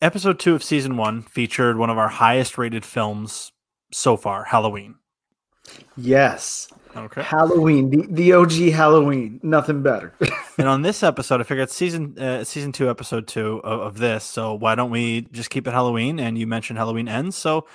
[0.00, 3.52] episode two of season one featured one of our highest rated films
[3.92, 4.96] so far, Halloween.
[5.96, 6.68] Yes.
[6.96, 7.22] Okay.
[7.22, 10.14] Halloween, the, the OG Halloween, nothing better.
[10.58, 14.24] and on this episode, I figured season uh, season two, episode two of, of this.
[14.24, 16.18] So why don't we just keep it Halloween?
[16.18, 17.66] And you mentioned Halloween ends, so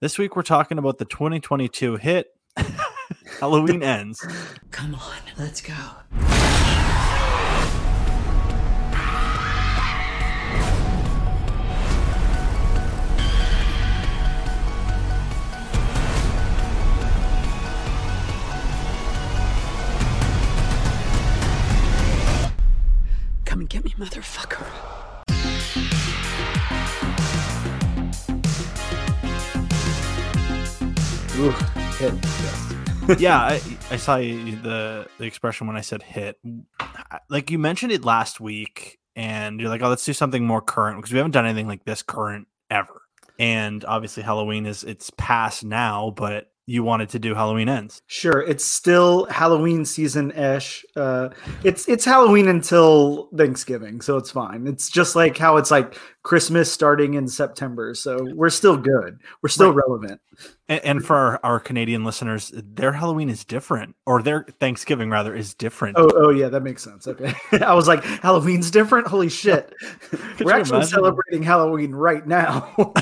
[0.00, 2.26] this week we're talking about the 2022 hit
[3.40, 4.24] Halloween ends.
[4.70, 6.81] Come on, let's go.
[23.72, 24.66] Get me, motherfucker.
[31.38, 31.50] Ooh,
[31.96, 32.12] hit.
[32.22, 33.20] Yes.
[33.20, 36.38] yeah, I, I saw you, the the expression when I said hit.
[37.30, 40.98] Like you mentioned it last week, and you're like, "Oh, let's do something more current,"
[40.98, 43.00] because we haven't done anything like this current ever.
[43.38, 48.02] And obviously, Halloween is it's past now, but you wanted to do Halloween ends.
[48.06, 50.84] Sure, it's still Halloween season ish.
[50.94, 51.30] Uh,
[51.64, 54.66] it's it's Halloween until Thanksgiving, so it's fine.
[54.66, 59.18] It's just like how it's like Christmas starting in September, so we're still good.
[59.42, 59.82] We're still right.
[59.86, 60.20] relevant.
[60.68, 65.34] And, and for our, our, Canadian listeners, their Halloween is different, or their Thanksgiving rather
[65.34, 65.96] is different.
[65.98, 67.08] Oh, oh yeah, that makes sense.
[67.08, 69.08] Okay, I was like, Halloween's different.
[69.08, 69.74] Holy shit,
[70.40, 70.88] we're actually imagine?
[70.88, 72.72] celebrating Halloween right now.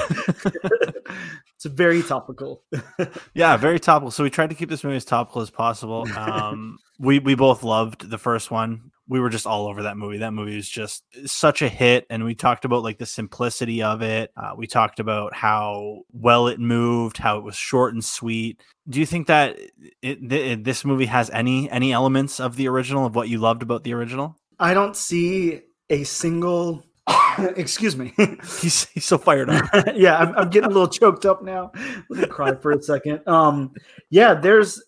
[1.63, 2.63] it's very topical.
[3.35, 4.11] yeah, very topical.
[4.11, 6.07] So we tried to keep this movie as topical as possible.
[6.21, 8.91] Um, we we both loved the first one.
[9.09, 10.19] We were just all over that movie.
[10.19, 14.03] That movie was just such a hit, and we talked about like the simplicity of
[14.03, 14.31] it.
[14.37, 18.61] Uh, we talked about how well it moved, how it was short and sweet.
[18.89, 19.59] Do you think that
[20.03, 23.63] it, th- this movie has any any elements of the original of what you loved
[23.63, 24.37] about the original?
[24.59, 26.85] I don't see a single
[27.57, 28.13] excuse me.
[28.61, 29.65] he's, he's so fired up.
[29.95, 31.73] yeah, I'm, I'm, getting a little choked up now.
[32.09, 33.27] Let me cry for a second.
[33.27, 33.73] Um,
[34.11, 34.83] yeah, there's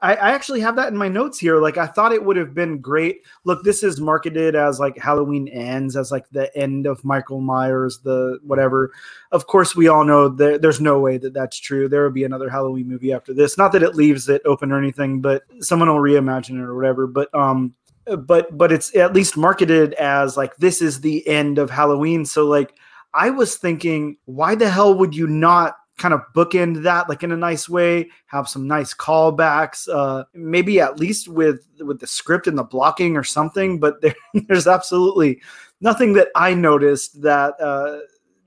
[0.00, 1.60] I, I, actually have that in my notes here.
[1.60, 3.22] Like I thought it would have been great.
[3.44, 7.98] Look, this is marketed as like Halloween ends, as like the end of Michael Myers,
[8.00, 8.92] the whatever.
[9.32, 11.88] Of course, we all know that there's no way that that's true.
[11.88, 13.58] There will be another Halloween movie after this.
[13.58, 17.08] Not that it leaves it open or anything, but someone will reimagine it or whatever.
[17.08, 17.74] But um,
[18.16, 22.24] but but it's at least marketed as like this is the end of Halloween.
[22.24, 22.74] So like
[23.14, 27.32] I was thinking, why the hell would you not kind of bookend that like in
[27.32, 32.46] a nice way have some nice callbacks uh maybe at least with with the script
[32.46, 34.14] and the blocking or something but there,
[34.46, 35.40] there's absolutely
[35.80, 37.98] nothing that i noticed that uh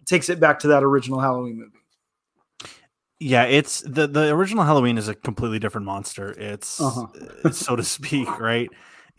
[0.05, 2.71] takes it back to that original halloween movie
[3.19, 7.51] yeah it's the the original halloween is a completely different monster it's uh-huh.
[7.51, 8.69] so to speak right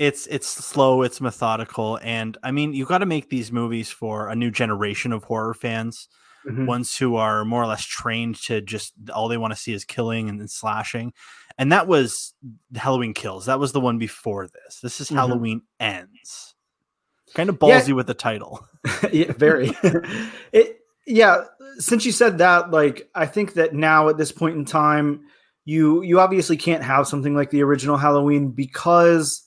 [0.02, 4.28] it's it's slow it's methodical and i mean you got to make these movies for
[4.28, 6.08] a new generation of horror fans
[6.46, 6.66] mm-hmm.
[6.66, 9.84] ones who are more or less trained to just all they want to see is
[9.84, 11.12] killing and slashing.
[11.58, 12.34] And that was
[12.74, 13.46] Halloween Kills.
[13.46, 14.80] That was the one before this.
[14.80, 15.16] This is mm-hmm.
[15.16, 16.54] Halloween Ends.
[17.34, 17.94] Kind of ballsy yeah.
[17.94, 18.66] with the title.
[19.12, 19.72] yeah, very.
[20.52, 21.44] it yeah,
[21.78, 25.22] since you said that, like I think that now at this point in time,
[25.64, 29.42] you you obviously can't have something like the original Halloween because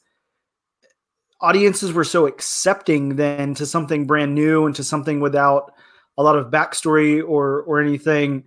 [1.41, 5.71] audiences were so accepting then to something brand new and to something without
[6.17, 8.43] a lot of backstory or or anything.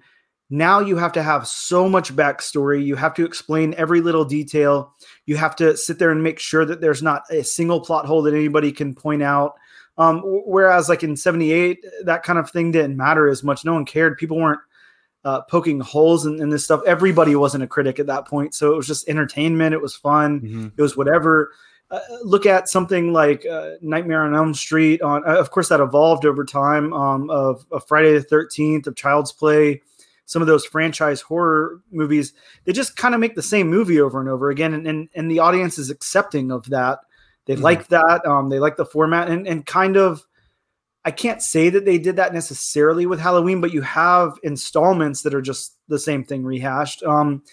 [0.50, 2.84] Now you have to have so much backstory.
[2.84, 4.94] You have to explain every little detail.
[5.26, 8.22] You have to sit there and make sure that there's not a single plot hole
[8.22, 9.54] that anybody can point out.
[9.98, 13.64] Um, whereas, like in '78, that kind of thing didn't matter as much.
[13.64, 14.16] No one cared.
[14.16, 14.60] People weren't
[15.24, 16.80] uh, poking holes in, in, this stuff.
[16.86, 19.74] Everybody wasn't a critic at that point, so it was just entertainment.
[19.74, 20.40] It was fun.
[20.40, 20.68] Mm-hmm.
[20.76, 21.50] It was whatever.
[21.90, 25.00] Uh, look at something like uh, Nightmare on Elm Street.
[25.00, 26.92] On uh, of course that evolved over time.
[26.92, 29.80] Um, of, of, Friday the Thirteenth, of Child's Play,
[30.26, 32.34] some of those franchise horror movies.
[32.64, 35.30] They just kind of make the same movie over and over again, and and, and
[35.30, 36.98] the audience is accepting of that.
[37.46, 37.62] They mm-hmm.
[37.62, 38.26] like that.
[38.26, 40.24] Um, they like the format, and and kind of.
[41.04, 45.32] I can't say that they did that necessarily with Halloween, but you have installments that
[45.32, 47.02] are just the same thing rehashed.
[47.02, 47.44] Um,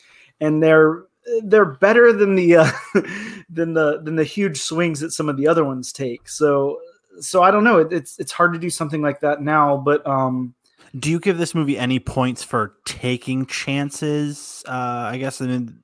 [0.41, 1.05] and they're
[1.43, 2.71] they're better than the uh,
[3.49, 6.27] than the than the huge swings that some of the other ones take.
[6.29, 6.79] So
[7.19, 7.79] so I don't know.
[7.79, 9.77] It, it's it's hard to do something like that now.
[9.77, 10.53] But um,
[10.97, 14.63] do you give this movie any points for taking chances?
[14.67, 15.83] Uh, I guess I mean,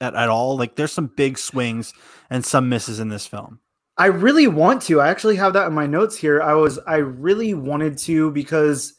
[0.00, 0.56] at at all.
[0.56, 1.92] Like there's some big swings
[2.30, 3.60] and some misses in this film.
[3.98, 5.00] I really want to.
[5.00, 6.42] I actually have that in my notes here.
[6.42, 8.94] I was I really wanted to because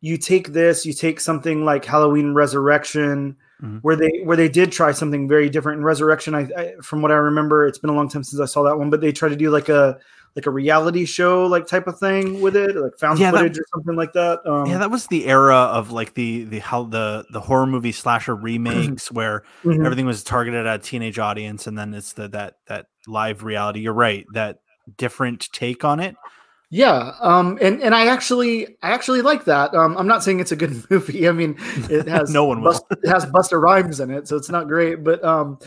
[0.00, 3.78] you take this, you take something like Halloween Resurrection mm-hmm.
[3.78, 6.34] where they where they did try something very different in Resurrection.
[6.34, 8.78] I, I, from what I remember, it's been a long time since I saw that
[8.78, 9.98] one, but they tried to do like a
[10.34, 13.60] like a reality show like type of thing with it, like found yeah, footage that,
[13.60, 14.40] or something like that.
[14.46, 17.92] Um, yeah, that was the era of like the the how the the horror movie
[17.92, 19.84] slasher remakes where mm-hmm.
[19.84, 23.80] everything was targeted at a teenage audience, and then it's the that that live reality.
[23.80, 24.60] You're right, that
[24.96, 26.16] different take on it.
[26.74, 29.74] Yeah, um, and and I actually I actually like that.
[29.74, 31.28] Um, I'm not saying it's a good movie.
[31.28, 31.54] I mean,
[31.90, 35.04] it has no one Bust, it has Busta Rhymes in it, so it's not great.
[35.04, 35.58] But um,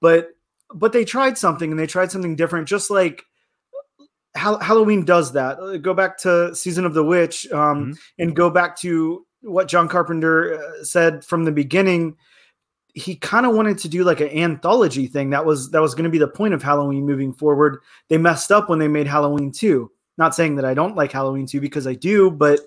[0.00, 0.28] but
[0.72, 2.68] but they tried something and they tried something different.
[2.68, 3.24] Just like
[4.36, 5.58] Halloween does that.
[5.58, 7.92] Uh, go back to Season of the Witch, um, mm-hmm.
[8.20, 12.14] and go back to what John Carpenter uh, said from the beginning.
[12.94, 15.30] He kind of wanted to do like an anthology thing.
[15.30, 17.80] That was that was going to be the point of Halloween moving forward.
[18.08, 21.46] They messed up when they made Halloween two not saying that I don't like Halloween
[21.46, 22.60] 2 because I do, but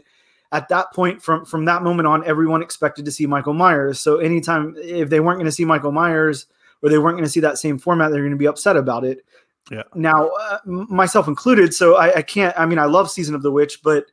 [0.52, 4.00] at that point from from that moment on everyone expected to see Michael Myers.
[4.00, 6.48] So anytime if they weren't going to see Michael Myers
[6.82, 9.04] or they weren't going to see that same format, they're going to be upset about
[9.04, 9.26] it.
[9.72, 9.84] Yeah.
[9.96, 12.58] Now, uh, myself included, so I, I can't.
[12.58, 14.06] I mean, I love Season of the Witch, but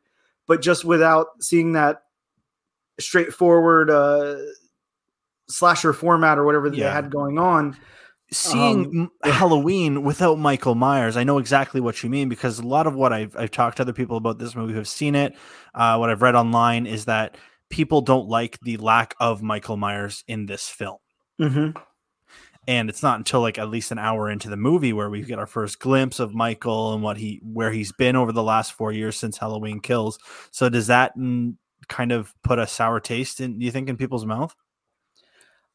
[0.46, 2.04] but just without seeing that
[2.98, 4.36] straightforward uh,
[5.48, 6.88] slasher format or whatever that yeah.
[6.88, 7.76] they had going on,
[8.32, 12.86] seeing um, Halloween without Michael Myers, I know exactly what you mean because a lot
[12.86, 15.36] of what I've, I've talked to other people about this movie who have seen it,
[15.74, 17.36] uh, what I've read online is that
[17.70, 20.98] people don't like the lack of Michael Myers in this film.
[21.40, 21.78] Mm-hmm.
[22.68, 25.38] And it's not until like at least an hour into the movie where we get
[25.38, 28.92] our first glimpse of Michael and what he where he's been over the last four
[28.92, 30.18] years since Halloween Kills.
[30.52, 31.12] So does that
[31.88, 33.58] kind of put a sour taste in?
[33.58, 34.54] Do you think in people's mouth?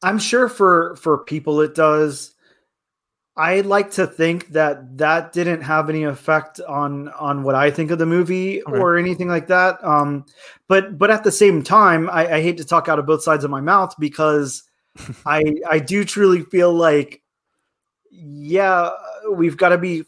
[0.02, 2.34] I'm sure for for people it does.
[3.38, 7.92] I like to think that that didn't have any effect on on what I think
[7.92, 8.76] of the movie okay.
[8.76, 9.82] or anything like that.
[9.84, 10.26] Um,
[10.66, 13.44] but but at the same time, I, I hate to talk out of both sides
[13.44, 14.64] of my mouth because
[15.26, 17.22] I I do truly feel like
[18.10, 18.90] yeah,
[19.32, 20.02] we've got to be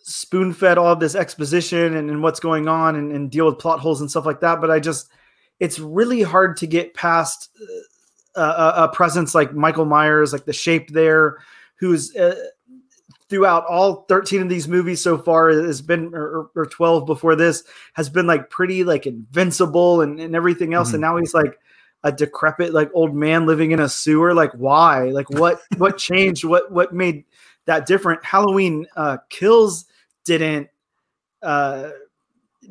[0.00, 3.58] spoon fed all of this exposition and, and what's going on and, and, deal with
[3.58, 4.60] plot holes and stuff like that.
[4.60, 5.08] But I just
[5.60, 7.50] it's really hard to get past
[8.34, 11.38] uh, a, a presence like Michael Myers, like the shape there,
[11.76, 12.34] who's uh,
[13.32, 17.64] throughout all 13 of these movies so far has been or, or 12 before this
[17.94, 20.88] has been like pretty like invincible and, and everything else.
[20.88, 20.96] Mm-hmm.
[20.96, 21.58] and now he's like
[22.04, 24.34] a decrepit like old man living in a sewer.
[24.34, 25.04] Like why?
[25.04, 26.44] Like what what changed?
[26.44, 27.24] What what made
[27.64, 28.22] that different?
[28.22, 29.86] Halloween uh kills
[30.26, 30.68] didn't
[31.42, 31.88] uh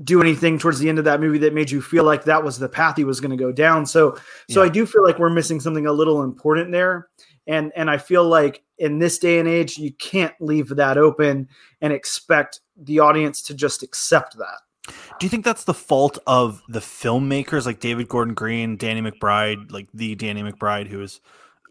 [0.03, 2.59] do anything towards the end of that movie that made you feel like that was
[2.59, 3.83] the path he was going to go down.
[3.87, 4.15] So
[4.47, 4.67] so yeah.
[4.67, 7.09] i do feel like we're missing something a little important there
[7.47, 11.47] and and I feel like in this day and age you can't leave that open
[11.81, 14.93] and expect the audience to just accept that.
[15.19, 19.71] Do you think that's the fault of the filmmakers like David Gordon Green, Danny McBride,
[19.71, 21.21] like the Danny McBride who is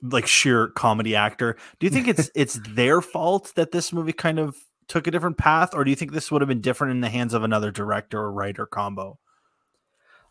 [0.03, 1.57] like sheer comedy actor?
[1.79, 4.57] Do you think it's it's their fault that this movie kind of
[4.89, 7.09] took a different path or do you think this would have been different in the
[7.09, 9.19] hands of another director or writer combo?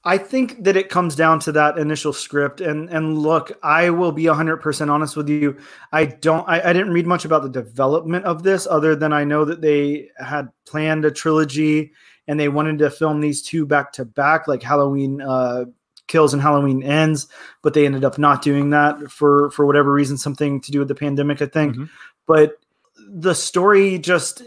[0.06, 2.62] I think that it comes down to that initial script.
[2.62, 5.58] And and look, I will be 100% honest with you.
[5.92, 9.26] I don't, I, I, didn't read much about the development of this other than I
[9.26, 11.92] know that they had planned a trilogy
[12.28, 15.66] and they wanted to film these two back to back, like Halloween uh,
[16.08, 17.28] Kills and Halloween Ends,
[17.62, 20.88] but they ended up not doing that for for whatever reason, something to do with
[20.88, 21.74] the pandemic, I think.
[21.74, 21.86] Mm-hmm.
[22.26, 22.60] But
[22.98, 24.44] the story just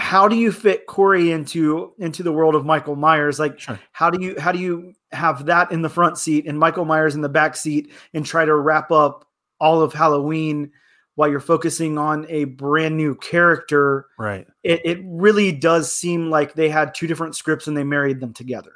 [0.00, 3.38] how do you fit Corey into into the world of Michael Myers?
[3.38, 3.78] Like, sure.
[3.92, 7.14] how do you how do you have that in the front seat and Michael Myers
[7.14, 9.28] in the back seat and try to wrap up
[9.60, 10.72] all of Halloween
[11.16, 14.06] while you're focusing on a brand new character?
[14.18, 14.46] Right.
[14.62, 18.32] It it really does seem like they had two different scripts and they married them
[18.32, 18.72] together.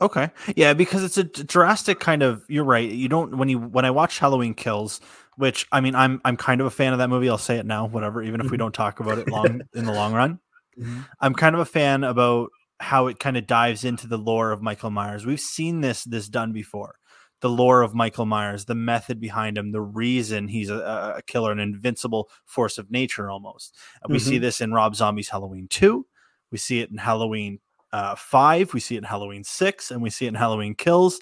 [0.00, 0.30] Okay.
[0.56, 2.90] Yeah, because it's a drastic kind of you're right.
[2.90, 5.02] You don't when you when I watch Halloween Kills,
[5.36, 7.28] which I mean I'm I'm kind of a fan of that movie.
[7.28, 8.64] I'll say it now, whatever, even if we mm-hmm.
[8.64, 10.40] don't talk about it long in the long run.
[10.78, 11.00] Mm-hmm.
[11.20, 12.50] I'm kind of a fan about
[12.80, 15.24] how it kind of dives into the lore of Michael Myers.
[15.24, 16.96] We've seen this this done before.
[17.40, 21.50] The lore of Michael Myers, the method behind him, the reason he's a, a killer,
[21.50, 23.76] an invincible force of nature almost.
[24.02, 24.28] And we mm-hmm.
[24.28, 26.06] see this in Rob Zombie's Halloween 2.
[26.52, 27.58] We see it in Halloween
[27.92, 31.18] uh, 5, we see it in Halloween 6, and we see it in Halloween Kills.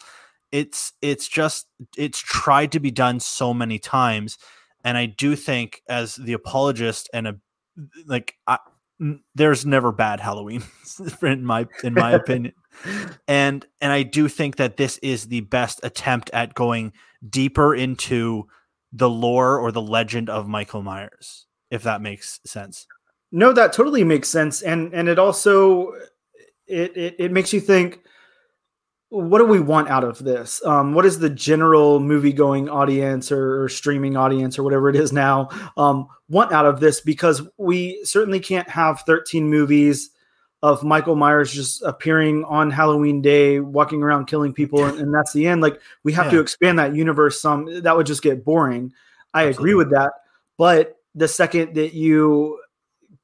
[0.52, 1.66] It's it's just
[1.96, 4.36] it's tried to be done so many times
[4.84, 7.36] and I do think as the apologist and a
[8.06, 8.58] like I,
[9.34, 10.62] there's never bad Halloween
[11.22, 12.54] in my in my opinion.
[13.26, 16.92] And and I do think that this is the best attempt at going
[17.28, 18.46] deeper into
[18.92, 22.86] the lore or the legend of Michael Myers, if that makes sense.
[23.32, 24.62] No, that totally makes sense.
[24.62, 25.92] And and it also
[26.68, 28.00] it, it, it makes you think
[29.10, 30.64] what do we want out of this?
[30.64, 34.94] Um, what is the general movie going audience or, or, streaming audience or whatever it
[34.94, 37.00] is now um, want out of this?
[37.00, 40.10] Because we certainly can't have 13 movies
[40.62, 45.32] of Michael Myers just appearing on Halloween Day, walking around killing people, and, and that's
[45.32, 45.60] the end.
[45.60, 46.32] Like we have yeah.
[46.32, 47.82] to expand that universe some.
[47.82, 48.92] That would just get boring.
[49.34, 49.70] I Absolutely.
[49.70, 50.12] agree with that.
[50.56, 52.60] But the second that you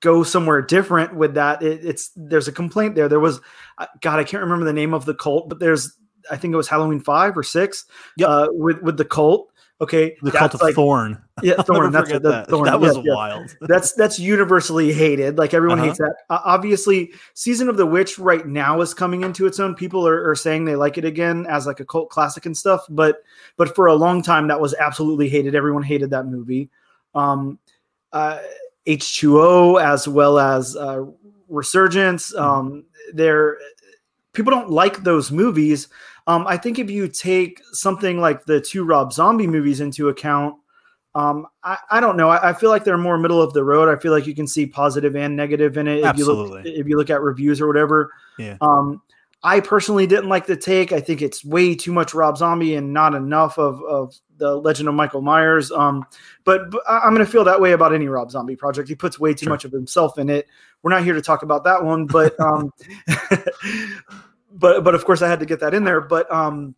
[0.01, 3.09] go somewhere different with that, it, it's there's a complaint there.
[3.09, 3.41] There was,
[4.01, 5.97] God, I can't remember the name of the cult, but there's
[6.31, 7.85] I think it was Halloween five or six.
[8.17, 8.29] Yep.
[8.29, 9.53] Uh, with with the cult.
[9.79, 11.23] Okay, the cult of like, Thorn.
[11.43, 11.93] Yeah, Thorn.
[11.93, 12.49] that's the, that.
[12.49, 12.65] Thorn.
[12.65, 13.51] That was yeah, wild.
[13.61, 13.67] Yeah.
[13.69, 15.37] That's that's universally hated.
[15.37, 15.89] Like everyone uh-huh.
[15.89, 16.15] hates that.
[16.31, 19.75] Uh, obviously, Season of the Witch right now is coming into its own.
[19.75, 22.87] People are, are saying they like it again as like a cult classic and stuff.
[22.89, 23.23] But
[23.59, 25.55] but for a long time, that was absolutely hated.
[25.55, 26.71] Everyone hated that movie.
[27.15, 27.59] Um,
[28.15, 28.39] uh,
[28.87, 31.05] H2O as well as uh,
[31.49, 32.33] Resurgence.
[32.33, 32.45] Mm-hmm.
[32.45, 33.59] Um, they're
[34.33, 35.89] people don't like those movies
[36.27, 40.57] um, I think if you take something like the two Rob Zombie movies into account,
[41.15, 42.29] um, I, I, don't know.
[42.29, 43.89] I, I, feel like they're more middle of the road.
[43.89, 46.05] I feel like you can see positive and negative in it.
[46.05, 46.61] Absolutely.
[46.61, 48.13] If you look, if you look at reviews or whatever.
[48.39, 48.57] Yeah.
[48.61, 49.01] Um,
[49.43, 50.93] I personally didn't like the take.
[50.93, 54.89] I think it's way too much Rob Zombie and not enough of, of the Legend
[54.89, 55.71] of Michael Myers.
[55.71, 56.05] Um,
[56.45, 58.89] but, but I'm going to feel that way about any Rob Zombie project.
[58.89, 59.53] He puts way too sure.
[59.53, 60.49] much of himself in it.
[60.83, 62.73] We're not here to talk about that one, but um,
[64.53, 66.01] but but of course I had to get that in there.
[66.01, 66.75] But um,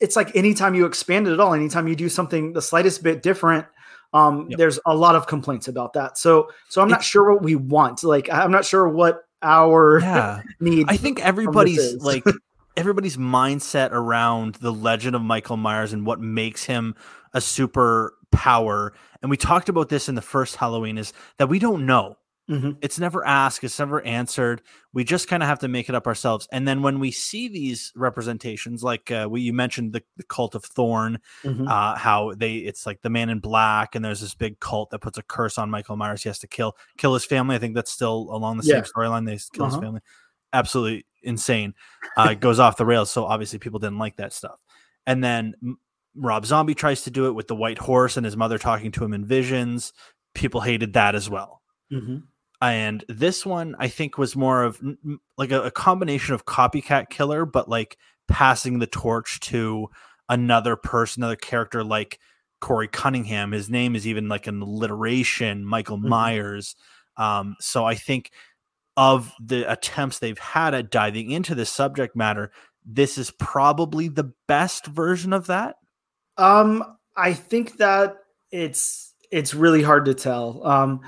[0.00, 3.22] it's like anytime you expand it at all, anytime you do something the slightest bit
[3.22, 3.66] different,
[4.12, 4.58] um, yep.
[4.58, 6.18] there's a lot of complaints about that.
[6.18, 8.02] So so I'm not it's, sure what we want.
[8.04, 10.42] Like I'm not sure what our yeah.
[10.60, 10.86] need.
[10.88, 12.24] I think everybody's like
[12.76, 16.94] everybody's mindset around the legend of Michael Myers and what makes him
[17.32, 18.92] a super power.
[19.22, 22.16] And we talked about this in the first Halloween is that we don't know.
[22.48, 22.72] Mm-hmm.
[22.82, 24.60] It's never asked, it's never answered.
[24.92, 26.46] We just kind of have to make it up ourselves.
[26.52, 30.54] And then when we see these representations, like uh, we, you mentioned the, the cult
[30.54, 31.66] of Thorn, mm-hmm.
[31.66, 34.98] uh, how they it's like the man in black, and there's this big cult that
[34.98, 36.22] puts a curse on Michael Myers.
[36.22, 37.56] He has to kill kill his family.
[37.56, 38.74] I think that's still along the yeah.
[38.74, 39.24] same storyline.
[39.24, 39.76] They kill uh-huh.
[39.76, 40.00] his family.
[40.52, 41.74] Absolutely insane.
[42.16, 43.10] Uh, it goes off the rails.
[43.10, 44.60] So obviously people didn't like that stuff.
[45.06, 45.54] And then
[46.14, 49.04] Rob Zombie tries to do it with the white horse and his mother talking to
[49.04, 49.94] him in visions.
[50.34, 51.62] People hated that as well.
[51.90, 52.18] Mm-hmm
[52.72, 54.80] and this one I think was more of
[55.36, 59.88] like a, a, combination of copycat killer, but like passing the torch to
[60.28, 62.18] another person, another character like
[62.60, 63.52] Corey Cunningham.
[63.52, 66.08] His name is even like an alliteration, Michael mm-hmm.
[66.08, 66.76] Myers.
[67.16, 68.30] Um, so I think
[68.96, 72.50] of the attempts they've had at diving into this subject matter,
[72.84, 75.76] this is probably the best version of that.
[76.36, 76.84] Um,
[77.16, 78.16] I think that
[78.50, 80.64] it's it's really hard to tell.
[80.66, 81.00] Um,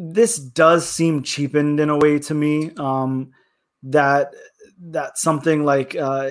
[0.00, 2.70] this does seem cheapened in a way to me.
[2.76, 3.32] Um,
[3.82, 4.32] that
[4.80, 6.30] that something like uh,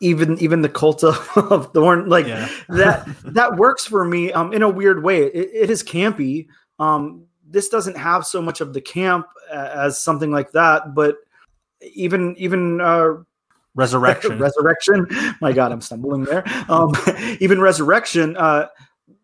[0.00, 2.48] even even the cult of, of Thorn like yeah.
[2.68, 5.24] that that works for me um, in a weird way.
[5.24, 6.46] It, it is campy.
[6.78, 11.16] Um, this doesn't have so much of the camp as something like that, but
[11.94, 13.14] even even uh,
[13.74, 15.06] resurrection resurrection
[15.40, 16.92] my god i'm stumbling there um
[17.40, 18.66] even resurrection uh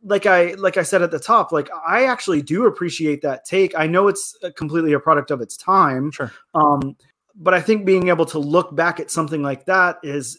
[0.04, 3.76] like I like I said at the top, like I actually do appreciate that take.
[3.76, 6.10] I know it's completely a product of its time.
[6.10, 6.32] Sure.
[6.54, 6.96] Um,
[7.34, 10.38] but I think being able to look back at something like that is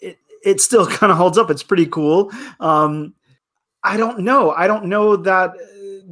[0.00, 1.50] it it still kind of holds up.
[1.50, 2.30] It's pretty cool.
[2.60, 3.14] Um,
[3.82, 4.52] I don't know.
[4.52, 5.52] I don't know that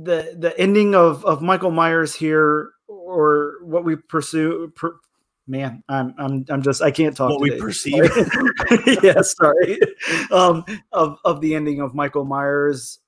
[0.02, 4.72] the the ending of of Michael Myers here or what we pursue
[5.48, 7.30] man, I'm I'm I'm just I can't talk.
[7.30, 7.56] What today.
[7.56, 8.10] we perceive.
[9.02, 9.80] yeah, sorry.
[10.30, 13.00] Um, of of the ending of Michael Myers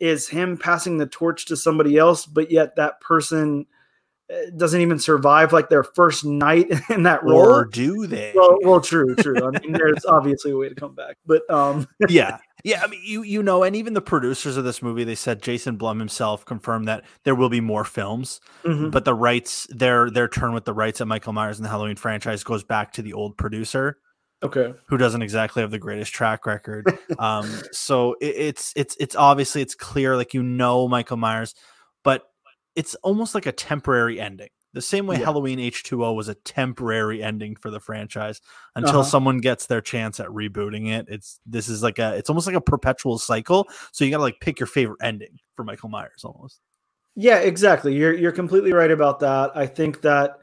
[0.00, 3.66] is him passing the torch to somebody else, but yet that person
[4.30, 7.46] eh, doesn't even survive like their first night in that role.
[7.46, 8.32] Or do they?
[8.34, 9.36] Well, well, true, true.
[9.36, 13.00] I mean, there's obviously a way to come back, but um, yeah, yeah, I mean,
[13.04, 16.44] you you know, and even the producers of this movie, they said Jason Blum himself
[16.44, 18.90] confirmed that there will be more films, mm-hmm.
[18.90, 21.94] but the rights, their their turn with the rights at Michael Myers and the Halloween
[21.94, 23.98] franchise goes back to the old producer,
[24.42, 26.84] okay, who doesn't exactly have the greatest track record.
[27.20, 31.54] um, so it, it's it's it's obviously it's clear, like you know Michael Myers,
[32.02, 32.24] but
[32.74, 34.48] it's almost like a temporary ending.
[34.76, 35.24] The same way yeah.
[35.24, 38.42] Halloween H2O was a temporary ending for the franchise
[38.74, 39.04] until uh-huh.
[39.04, 41.06] someone gets their chance at rebooting it.
[41.08, 43.66] It's this is like a it's almost like a perpetual cycle.
[43.92, 46.60] So you got to like pick your favorite ending for Michael Myers almost.
[47.14, 47.94] Yeah, exactly.
[47.94, 49.52] You're you're completely right about that.
[49.54, 50.40] I think that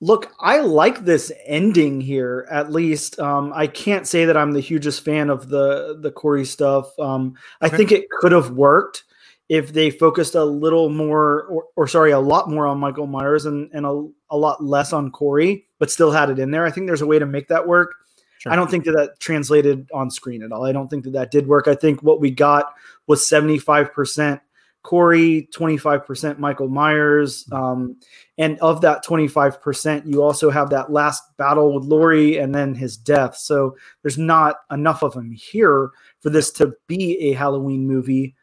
[0.00, 3.18] look, I like this ending here at least.
[3.18, 6.96] Um, I can't say that I'm the hugest fan of the the Corey stuff.
[7.00, 9.02] Um, I think it could have worked
[9.48, 13.46] if they focused a little more, or, or sorry, a lot more on Michael Myers
[13.46, 15.66] and, and a, a lot less on Corey.
[15.78, 16.66] but still had it in there.
[16.66, 17.94] I think there's a way to make that work.
[18.38, 18.52] Sure.
[18.52, 20.64] I don't think that that translated on screen at all.
[20.64, 21.68] I don't think that that did work.
[21.68, 22.74] I think what we got
[23.06, 24.40] was 75%
[24.86, 27.44] Corey, 25% Michael Myers.
[27.50, 27.96] Um,
[28.38, 32.96] and of that 25%, you also have that last battle with Laurie and then his
[32.96, 33.36] death.
[33.36, 38.36] So there's not enough of him here for this to be a Halloween movie.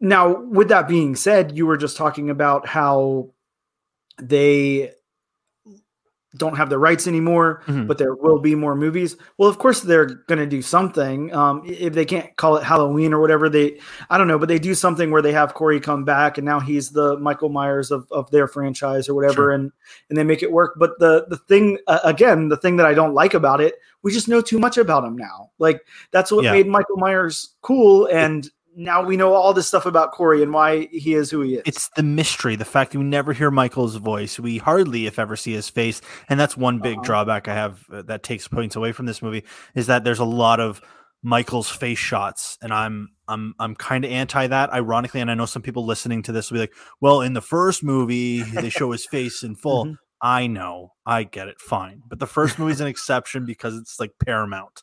[0.00, 3.30] Now, with that being said, you were just talking about how
[4.20, 4.92] they
[6.36, 7.86] don't have the rights anymore, mm-hmm.
[7.86, 9.16] but there will be more movies.
[9.38, 11.34] Well, of course they're going to do something.
[11.34, 14.58] Um, if they can't call it Halloween or whatever, they I don't know, but they
[14.58, 18.06] do something where they have Corey come back and now he's the Michael Myers of,
[18.10, 19.52] of their franchise or whatever, sure.
[19.52, 19.72] and
[20.10, 20.74] and they make it work.
[20.76, 24.12] But the the thing uh, again, the thing that I don't like about it, we
[24.12, 25.50] just know too much about him now.
[25.58, 26.52] Like that's what yeah.
[26.52, 30.86] made Michael Myers cool and now we know all this stuff about Corey and why
[30.92, 31.62] he is who he is.
[31.66, 34.38] It's the mystery, the fact that we never hear Michael's voice.
[34.38, 37.04] We hardly, if ever, see his face, and that's one big uh-huh.
[37.04, 39.44] drawback I have uh, that takes points away from this movie
[39.74, 40.80] is that there's a lot of
[41.22, 44.72] Michael's face shots, and I'm I'm I'm kind of anti that.
[44.72, 47.42] Ironically, and I know some people listening to this will be like, "Well, in the
[47.42, 49.94] first movie, they show his face in full." Mm-hmm.
[50.20, 54.00] I know, I get it, fine, but the first movie is an exception because it's
[54.00, 54.82] like Paramount.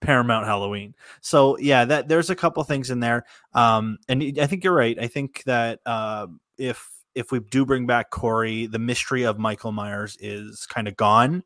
[0.00, 0.94] Paramount Halloween.
[1.20, 3.24] So yeah, that there's a couple things in there.
[3.54, 4.98] Um, and I think you're right.
[4.98, 6.26] I think that uh,
[6.58, 10.96] if if we do bring back Corey, the mystery of Michael Myers is kind of
[10.96, 11.42] gone,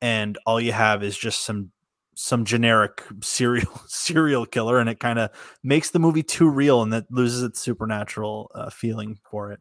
[0.00, 1.70] and all you have is just some
[2.14, 5.30] some generic serial serial killer, and it kind of
[5.62, 9.60] makes the movie too real, and that loses its supernatural uh, feeling for it.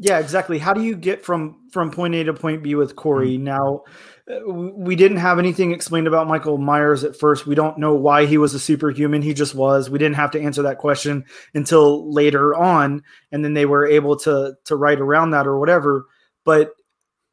[0.00, 0.58] Yeah, exactly.
[0.58, 3.34] How do you get from from point A to point B with Corey?
[3.34, 3.44] Mm-hmm.
[3.44, 3.82] Now,
[4.30, 7.46] uh, we didn't have anything explained about Michael Myers at first.
[7.46, 9.22] We don't know why he was a superhuman.
[9.22, 9.90] He just was.
[9.90, 13.02] We didn't have to answer that question until later on,
[13.32, 16.06] and then they were able to to write around that or whatever.
[16.44, 16.70] But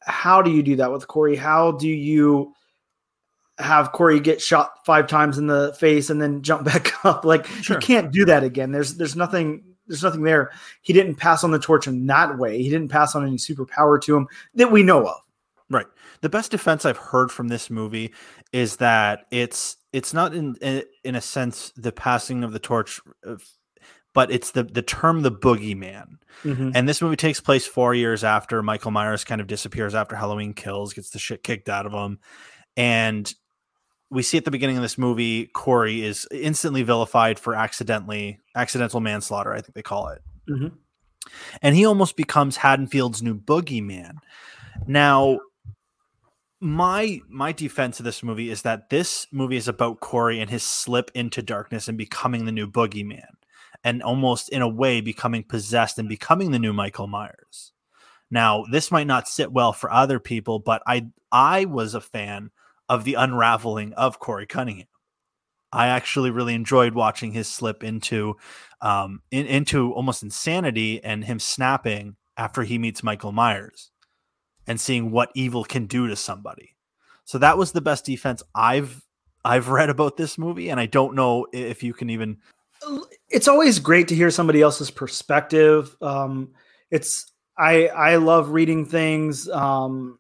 [0.01, 1.35] how do you do that with Corey?
[1.35, 2.53] How do you
[3.59, 7.25] have Corey get shot five times in the face and then jump back up?
[7.25, 7.75] Like sure.
[7.75, 8.71] you can't do that again.
[8.71, 10.51] There's there's nothing there's nothing there.
[10.81, 12.61] He didn't pass on the torch in that way.
[12.61, 15.19] He didn't pass on any superpower to him that we know of.
[15.69, 15.87] Right.
[16.21, 18.13] The best defense I've heard from this movie
[18.51, 20.55] is that it's it's not in
[21.03, 23.01] in a sense the passing of the torch,
[24.13, 26.17] but it's the the term the boogeyman.
[26.43, 26.71] Mm-hmm.
[26.75, 30.53] And this movie takes place four years after Michael Myers kind of disappears after Halloween
[30.53, 32.19] Kills, gets the shit kicked out of him,
[32.77, 33.33] and
[34.09, 38.99] we see at the beginning of this movie, Corey is instantly vilified for accidentally accidental
[38.99, 39.53] manslaughter.
[39.53, 40.75] I think they call it, mm-hmm.
[41.61, 44.17] and he almost becomes Haddonfield's new boogeyman.
[44.87, 45.39] Now,
[46.59, 50.63] my my defense of this movie is that this movie is about Corey and his
[50.63, 53.33] slip into darkness and becoming the new boogeyman,
[53.83, 57.71] and almost in a way becoming possessed and becoming the new Michael Myers.
[58.31, 62.51] Now, this might not sit well for other people, but I I was a fan
[62.89, 64.87] of the unraveling of Corey Cunningham.
[65.71, 68.37] I actually really enjoyed watching his slip into
[68.81, 73.91] um, in, into almost insanity and him snapping after he meets Michael Myers
[74.67, 76.75] and seeing what evil can do to somebody.
[77.25, 79.01] So that was the best defense I've
[79.43, 82.37] I've read about this movie, and I don't know if you can even.
[83.29, 85.95] It's always great to hear somebody else's perspective.
[86.01, 86.53] Um,
[86.89, 89.49] it's I I love reading things.
[89.49, 90.19] Um,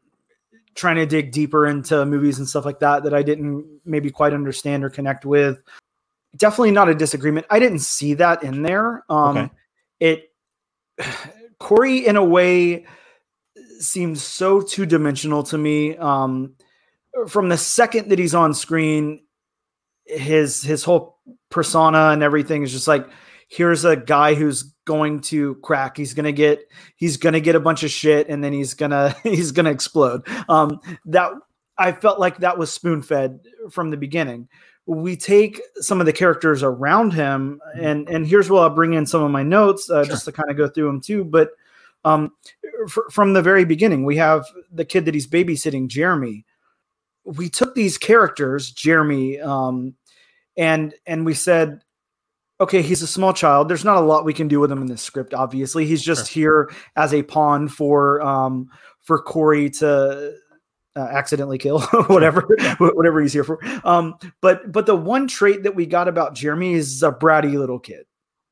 [0.75, 4.33] trying to dig deeper into movies and stuff like that that I didn't maybe quite
[4.33, 5.59] understand or connect with.
[6.35, 7.45] Definitely not a disagreement.
[7.49, 9.03] I didn't see that in there.
[9.09, 9.49] Um, okay.
[9.99, 10.31] It
[11.59, 12.85] Corey in a way
[13.79, 15.95] seems so two dimensional to me.
[15.97, 16.55] Um,
[17.27, 19.21] from the second that he's on screen,
[20.05, 23.07] his his whole persona and everything is just like
[23.55, 25.97] here's a guy who's going to crack.
[25.97, 29.51] He's gonna get he's gonna get a bunch of shit and then he's gonna he's
[29.51, 30.27] gonna explode.
[30.49, 31.31] Um that
[31.77, 33.39] i felt like that was spoon fed
[33.71, 34.47] from the beginning.
[34.87, 39.05] We take some of the characters around him and and here's where i'll bring in
[39.05, 40.11] some of my notes uh, sure.
[40.13, 41.51] just to kind of go through them too but
[42.03, 42.31] um
[42.85, 46.45] f- from the very beginning we have the kid that he's babysitting jeremy.
[47.23, 49.95] We took these characters jeremy um
[50.57, 51.81] and and we said
[52.59, 53.69] okay, he's a small child.
[53.69, 55.33] There's not a lot we can do with him in this script.
[55.33, 56.67] Obviously, he's just sure.
[56.67, 58.69] here as a pawn for um,
[59.01, 60.35] for Corey to
[60.95, 63.59] uh, accidentally kill whatever whatever he's here for.
[63.83, 67.79] Um, but but the one trait that we got about Jeremy is a bratty little
[67.79, 68.05] kid.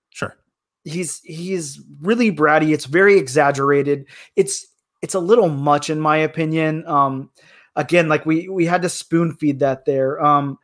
[0.09, 0.35] Sure,
[0.83, 2.73] he's he's really bratty.
[2.73, 4.07] It's very exaggerated.
[4.35, 4.67] It's
[5.01, 6.85] it's a little much in my opinion.
[6.87, 7.29] Um,
[7.75, 10.23] again, like we we had to spoon feed that there.
[10.23, 10.57] Um,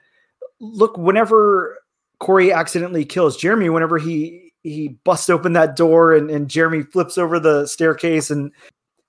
[0.59, 1.79] look, whenever
[2.19, 7.17] Corey accidentally kills Jeremy whenever he he busts open that door and, and Jeremy flips
[7.17, 8.51] over the staircase and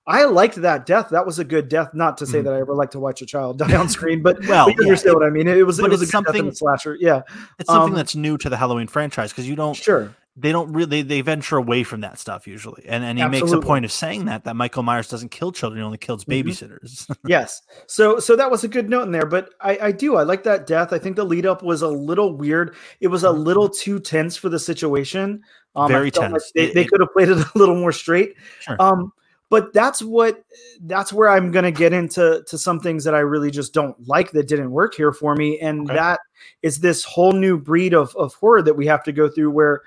[0.07, 1.09] I liked that death.
[1.09, 1.93] That was a good death.
[1.93, 2.47] Not to say mm-hmm.
[2.47, 4.85] that I ever like to watch a child die on screen, but well, you yeah.
[4.85, 5.47] understand what I mean.
[5.47, 6.97] It was but it was a something slasher.
[6.99, 7.21] Yeah,
[7.59, 10.71] it's something um, that's new to the Halloween franchise because you don't sure they don't
[10.71, 13.55] really they venture away from that stuff usually and and he Absolutely.
[13.55, 16.23] makes a point of saying that that michael myers doesn't kill children he only kills
[16.23, 16.47] mm-hmm.
[16.47, 17.13] babysitters mm-hmm.
[17.27, 20.23] yes so so that was a good note in there but i i do i
[20.23, 23.27] like that death i think the lead up was a little weird it was a
[23.27, 23.41] mm-hmm.
[23.41, 25.41] little too tense for the situation
[25.75, 28.77] um, very tense like they, they could have played it a little more straight sure.
[28.79, 29.11] um
[29.49, 30.45] but that's what
[30.83, 33.95] that's where i'm going to get into to some things that i really just don't
[34.07, 35.93] like that didn't work here for me and okay.
[35.93, 36.21] that
[36.61, 39.81] is this whole new breed of, of horror that we have to go through where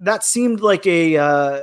[0.00, 1.60] that seemed like a uh,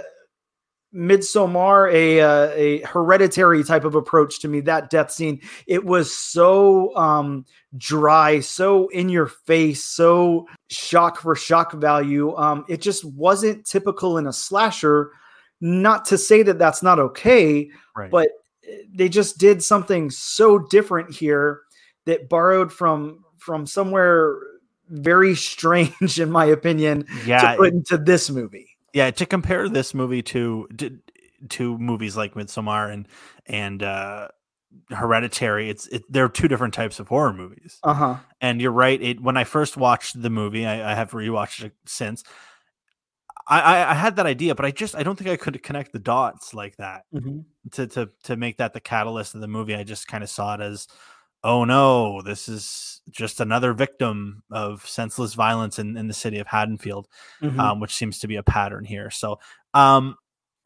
[0.93, 4.62] Midsommar, a uh, a hereditary type of approach to me.
[4.62, 7.46] That death scene, it was so um,
[7.78, 12.36] dry, so in your face, so shock for shock value.
[12.36, 15.12] Um, it just wasn't typical in a slasher.
[15.62, 18.12] Not to say that that's not okay, right.
[18.12, 18.30] but
[18.93, 21.62] they just did something so different here
[22.06, 24.38] that borrowed from from somewhere
[24.89, 28.69] very strange, in my opinion, yeah, to put into this movie.
[28.93, 31.00] Yeah, to compare this movie to to,
[31.50, 33.08] to movies like Midsommar and
[33.46, 34.28] and uh,
[34.89, 37.80] Hereditary, it's it, there are two different types of horror movies.
[37.84, 38.15] Uh huh.
[38.41, 39.02] And you're right.
[39.02, 42.24] It when I first watched the movie, I, I have rewatched it since.
[43.46, 46.00] I, I, had that idea, but I just I don't think I could connect the
[46.00, 47.39] dots like that mm-hmm.
[47.72, 49.76] to to to make that the catalyst of the movie.
[49.76, 50.88] I just kind of saw it as
[51.43, 56.47] oh no, this is just another victim of senseless violence in, in the city of
[56.47, 57.08] Haddonfield,
[57.41, 57.60] mm-hmm.
[57.60, 59.10] um, which seems to be a pattern here.
[59.10, 59.39] So,
[59.73, 60.15] um,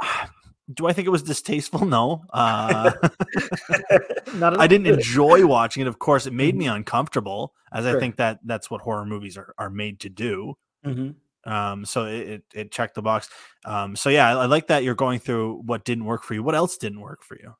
[0.73, 1.85] do I think it was distasteful?
[1.85, 2.23] No.
[2.31, 2.91] Uh,
[4.41, 5.87] I didn't enjoy watching it.
[5.87, 6.59] Of course, it made mm-hmm.
[6.59, 7.95] me uncomfortable, as sure.
[7.95, 10.57] I think that that's what horror movies are, are made to do.
[10.85, 11.51] Mm-hmm.
[11.51, 13.29] Um, so it, it, it, checked the box.
[13.63, 16.43] Um, so yeah, I, I, like that you're going through what didn't work for you.
[16.43, 17.55] What else didn't work for you?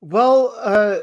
[0.00, 1.00] Well, uh,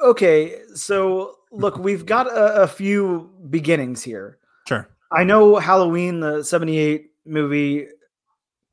[0.00, 4.38] okay, so look, we've got a, a, few beginnings here.
[4.66, 4.88] Sure.
[5.10, 7.86] I know Halloween, the 78 movie,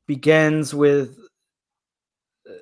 [0.06, 1.18] begins with
[2.48, 2.52] uh,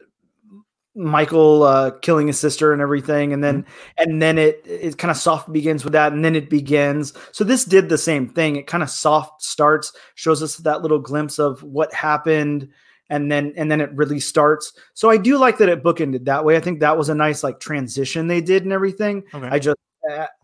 [0.95, 4.03] Michael uh, killing his sister and everything, and then mm-hmm.
[4.11, 7.15] and then it it kind of soft begins with that, and then it begins.
[7.33, 8.57] So this did the same thing.
[8.57, 12.69] It kind of soft starts, shows us that little glimpse of what happened
[13.11, 14.73] and then and then it really starts.
[14.95, 16.57] So I do like that it bookended that way.
[16.57, 19.25] I think that was a nice like transition they did and everything.
[19.35, 19.49] Okay.
[19.49, 19.77] I just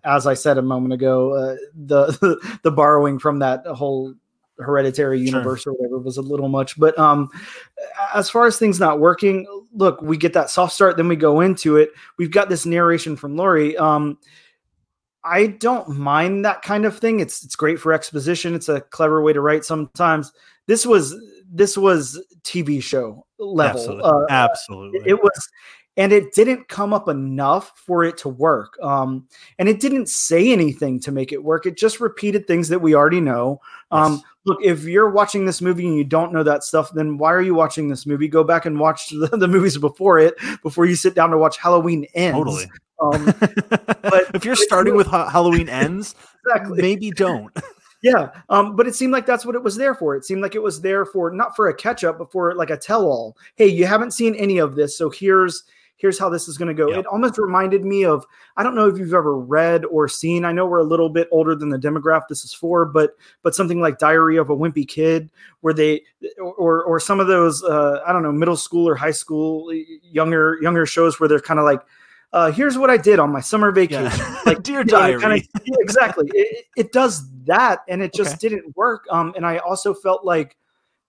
[0.05, 4.15] as I said a moment ago, uh, the the borrowing from that whole
[4.59, 5.73] hereditary universe sure.
[5.73, 6.79] or whatever was a little much.
[6.79, 7.31] But um,
[8.15, 11.41] as far as things not working, look, we get that soft start, then we go
[11.41, 11.91] into it.
[12.19, 13.77] We've got this narration from Laurie.
[13.77, 14.19] Um,
[15.25, 17.21] I don't mind that kind of thing.
[17.21, 18.55] It's it's great for exposition.
[18.55, 20.33] It's a clever way to write sometimes.
[20.67, 21.15] This was
[21.55, 23.81] this was TV show level.
[23.81, 24.05] Absolutely.
[24.05, 24.99] Uh, Absolutely.
[25.01, 25.51] It, it, was
[25.97, 28.77] and it didn't come up enough for it to work.
[28.83, 31.67] Um, and it didn't say anything to make it work.
[31.67, 33.61] It just repeated things that we already know.
[33.93, 34.23] Um, yes.
[34.47, 37.41] Look, if you're watching this movie and you don't know that stuff, then why are
[37.41, 38.29] you watching this movie?
[38.29, 41.57] Go back and watch the, the movies before it before you sit down to watch
[41.57, 42.37] Halloween Ends.
[42.37, 42.67] Totally.
[43.01, 43.25] Um,
[44.03, 46.15] but if you're starting with ha- Halloween Ends,
[46.47, 46.83] exactly.
[46.83, 47.57] maybe don't.
[48.05, 50.15] Yeah um, but it seemed like that's what it was there for.
[50.15, 52.71] It seemed like it was there for not for a catch up but for like
[52.71, 55.65] a tell all hey you haven't seen any of this so here's
[55.97, 56.91] here's how this is going to go.
[56.91, 56.99] Yep.
[56.99, 60.53] it almost reminded me of i don't know if you've ever read or seen i
[60.53, 63.13] know we're a little bit older than the demographic this is for but
[63.43, 65.31] but something like diary of a wimpy kid
[65.63, 66.03] where they
[66.39, 70.59] or or some of those uh, i don't know middle school or high school younger
[70.61, 71.81] younger shows where they're kind of like
[72.35, 74.05] uh, here's what I did on my summer vacation.
[74.05, 74.41] Yeah.
[74.45, 75.15] Like dear diary.
[75.15, 76.31] Know, kinda, yeah, exactly.
[76.35, 78.49] It, it, does that, and it just okay.
[78.51, 79.07] didn't work.
[79.09, 80.59] Um, and I also felt like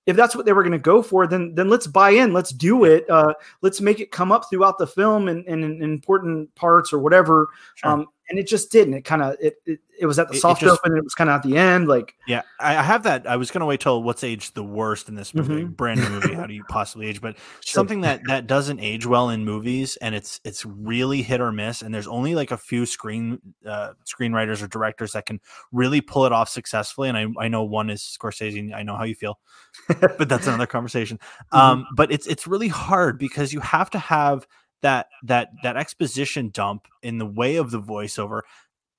[0.06, 2.32] if that's what they were going to go for, then then let's buy in.
[2.32, 3.10] Let's do it.
[3.10, 6.94] Uh, let's make it come up throughout the film and in, in, in, important parts
[6.94, 7.50] or whatever.
[7.74, 7.92] Sure.
[7.92, 8.96] Um, and it just didn't.
[8.96, 10.98] It kind of it, it, it was at the soft it just, open.
[10.98, 11.88] It was kind of at the end.
[11.88, 13.28] Like yeah, I, have that.
[13.28, 15.74] I was gonna wait till what's aged the worst in this movie, mm-hmm.
[15.74, 16.34] brand new movie.
[16.34, 17.22] How do you possibly age?
[17.22, 17.80] But sure.
[17.80, 21.82] something that that doesn't age well in movies, and it's it's really hit or miss.
[21.82, 25.40] And there's only like a few screen uh, screenwriters or directors that can
[25.72, 27.10] really pull it off successfully.
[27.10, 28.74] And I I know one is Scorsese.
[28.74, 29.40] I know how you feel,
[29.88, 31.18] but that's another conversation.
[31.54, 31.58] Mm-hmm.
[31.58, 34.48] Um, but it's it's really hard because you have to have
[34.86, 38.42] that that that exposition dump in the way of the voiceover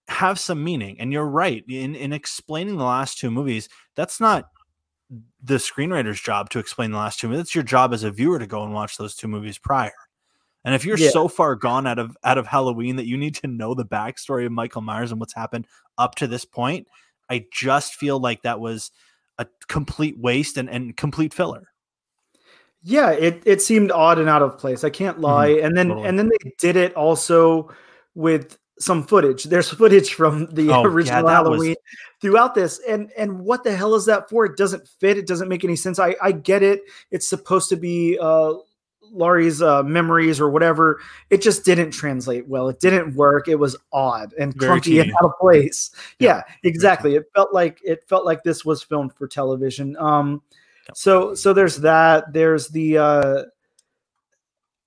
[0.09, 4.49] have some meaning and you're right in in explaining the last two movies that's not
[5.41, 8.37] the screenwriter's job to explain the last two movies it's your job as a viewer
[8.37, 9.93] to go and watch those two movies prior
[10.65, 11.11] and if you're yeah.
[11.11, 14.45] so far gone out of out of halloween that you need to know the backstory
[14.45, 15.69] of michael myers and what's happened
[15.99, 16.89] up to this point
[17.31, 18.91] i just feel like that was
[19.39, 21.69] a complete waste and, and complete filler
[22.89, 24.85] Yeah, it it seemed odd and out of place.
[24.85, 25.49] I can't lie.
[25.49, 25.67] Mm-hmm.
[25.67, 26.09] And then totally.
[26.09, 27.69] and then they did it also
[28.15, 29.43] with some footage.
[29.43, 31.77] There's footage from the oh, original yeah, Halloween was...
[32.21, 32.81] throughout this.
[32.89, 34.45] And and what the hell is that for?
[34.45, 35.19] It doesn't fit.
[35.19, 35.99] It doesn't make any sense.
[35.99, 36.83] I I get it.
[37.11, 38.53] It's supposed to be uh
[39.11, 41.01] Laurie's uh, memories or whatever.
[41.29, 42.69] It just didn't translate well.
[42.69, 43.49] It didn't work.
[43.49, 45.91] It was odd and Very clunky and out of place.
[46.21, 47.17] Yeah, yeah exactly.
[47.17, 49.97] It felt like it felt like this was filmed for television.
[49.97, 50.43] Um,
[50.95, 52.33] so so there's that.
[52.33, 53.43] There's the uh,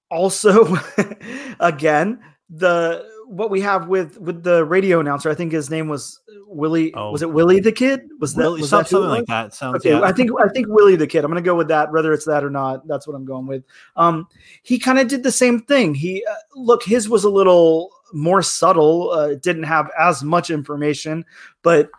[0.10, 0.78] also
[1.60, 5.30] again the what we have with with the radio announcer.
[5.30, 6.94] I think his name was Willie.
[6.96, 7.12] Oh.
[7.12, 8.02] Was it Willie the Kid?
[8.20, 9.54] Was that Willie, was something, that something like that?
[9.54, 9.76] Sounds.
[9.78, 10.02] Okay, yeah.
[10.02, 11.24] I think I think Willie the Kid.
[11.24, 12.88] I'm gonna go with that, whether it's that or not.
[12.88, 13.64] That's what I'm going with.
[13.96, 14.28] Um,
[14.64, 15.94] he kind of did the same thing.
[15.94, 19.12] He uh, look, his was a little more subtle.
[19.12, 21.24] Uh, didn't have as much information,
[21.62, 21.92] but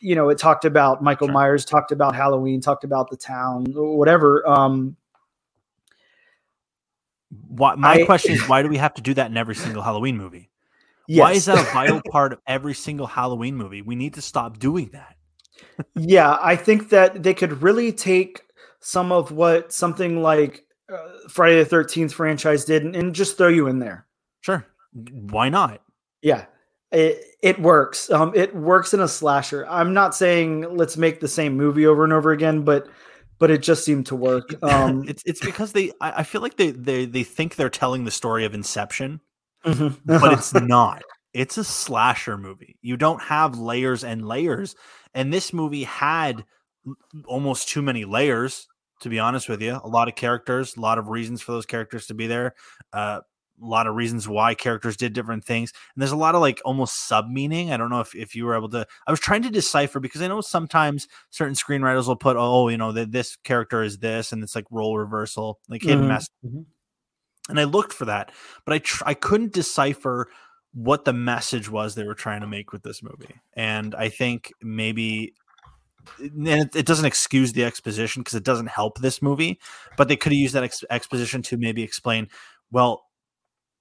[0.00, 1.34] you know, it talked about Michael sure.
[1.34, 4.46] Myers, talked about Halloween, talked about the town, whatever.
[4.48, 4.96] Um,
[7.48, 9.82] why, my I, question is, why do we have to do that in every single
[9.82, 10.50] Halloween movie?
[11.08, 11.20] Yes.
[11.20, 13.82] Why is that a vital part of every single Halloween movie?
[13.82, 15.16] We need to stop doing that.
[15.94, 18.42] yeah, I think that they could really take
[18.80, 23.48] some of what something like uh, Friday the Thirteenth franchise did and, and, just throw
[23.48, 24.06] you in there.
[24.40, 25.80] Sure, why not?
[26.22, 26.44] Yeah,
[26.92, 28.10] it it works.
[28.10, 29.66] Um, it works in a slasher.
[29.68, 32.88] I'm not saying let's make the same movie over and over again, but
[33.38, 34.54] but it just seemed to work.
[34.62, 38.04] Um, it's it's because they I, I feel like they they they think they're telling
[38.04, 39.20] the story of Inception
[39.66, 40.18] mm-hmm.
[40.18, 41.02] but it's not.
[41.32, 42.78] It's a slasher movie.
[42.80, 44.74] You don't have layers and layers.
[45.14, 46.44] And this movie had
[47.26, 48.66] almost too many layers,
[49.00, 49.78] to be honest with you.
[49.82, 52.54] A lot of characters, a lot of reasons for those characters to be there.
[52.92, 53.20] Uh,
[53.60, 55.72] a lot of reasons why characters did different things.
[55.94, 57.72] And there's a lot of like almost sub meaning.
[57.72, 60.22] I don't know if, if you were able to, I was trying to decipher because
[60.22, 64.32] I know sometimes certain screenwriters will put, oh, you know, that this character is this,
[64.32, 66.08] and it's like role reversal, like hidden mm-hmm.
[66.08, 66.28] mess.
[66.44, 66.62] Mm-hmm
[67.48, 68.32] and I looked for that,
[68.64, 70.28] but I tr- I couldn't decipher
[70.72, 73.34] what the message was they were trying to make with this movie.
[73.54, 75.32] And I think maybe
[76.18, 79.58] and it, it doesn't excuse the exposition because it doesn't help this movie,
[79.96, 82.28] but they could have used that ex- exposition to maybe explain,
[82.70, 83.05] well,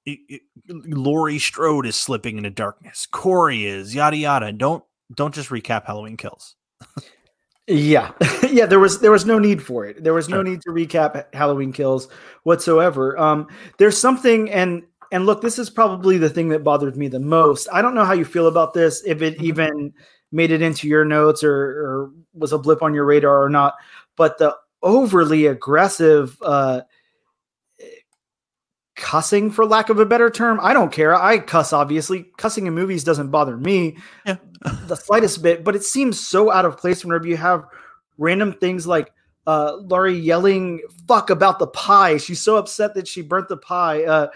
[0.05, 3.07] it, it, Laurie Strode is slipping into darkness.
[3.11, 4.51] Corey is yada yada.
[4.51, 6.55] Don't don't just recap Halloween Kills.
[7.67, 8.11] Yeah,
[8.49, 8.65] yeah.
[8.65, 10.03] There was there was no need for it.
[10.03, 12.07] There was no need to recap Halloween Kills
[12.43, 13.17] whatsoever.
[13.17, 13.47] Um,
[13.79, 17.67] there's something, and and look, this is probably the thing that bothered me the most.
[17.71, 19.03] I don't know how you feel about this.
[19.05, 19.45] If it mm-hmm.
[19.45, 19.93] even
[20.31, 23.75] made it into your notes or, or was a blip on your radar or not,
[24.17, 26.81] but the overly aggressive uh,
[28.95, 32.73] cussing for lack of a better term i don't care i cuss obviously cussing in
[32.73, 34.38] movies doesn't bother me yeah.
[34.88, 37.65] the slightest bit but it seems so out of place whenever you have
[38.17, 39.12] random things like
[39.47, 44.03] uh laurie yelling fuck about the pie she's so upset that she burnt the pie
[44.05, 44.27] uh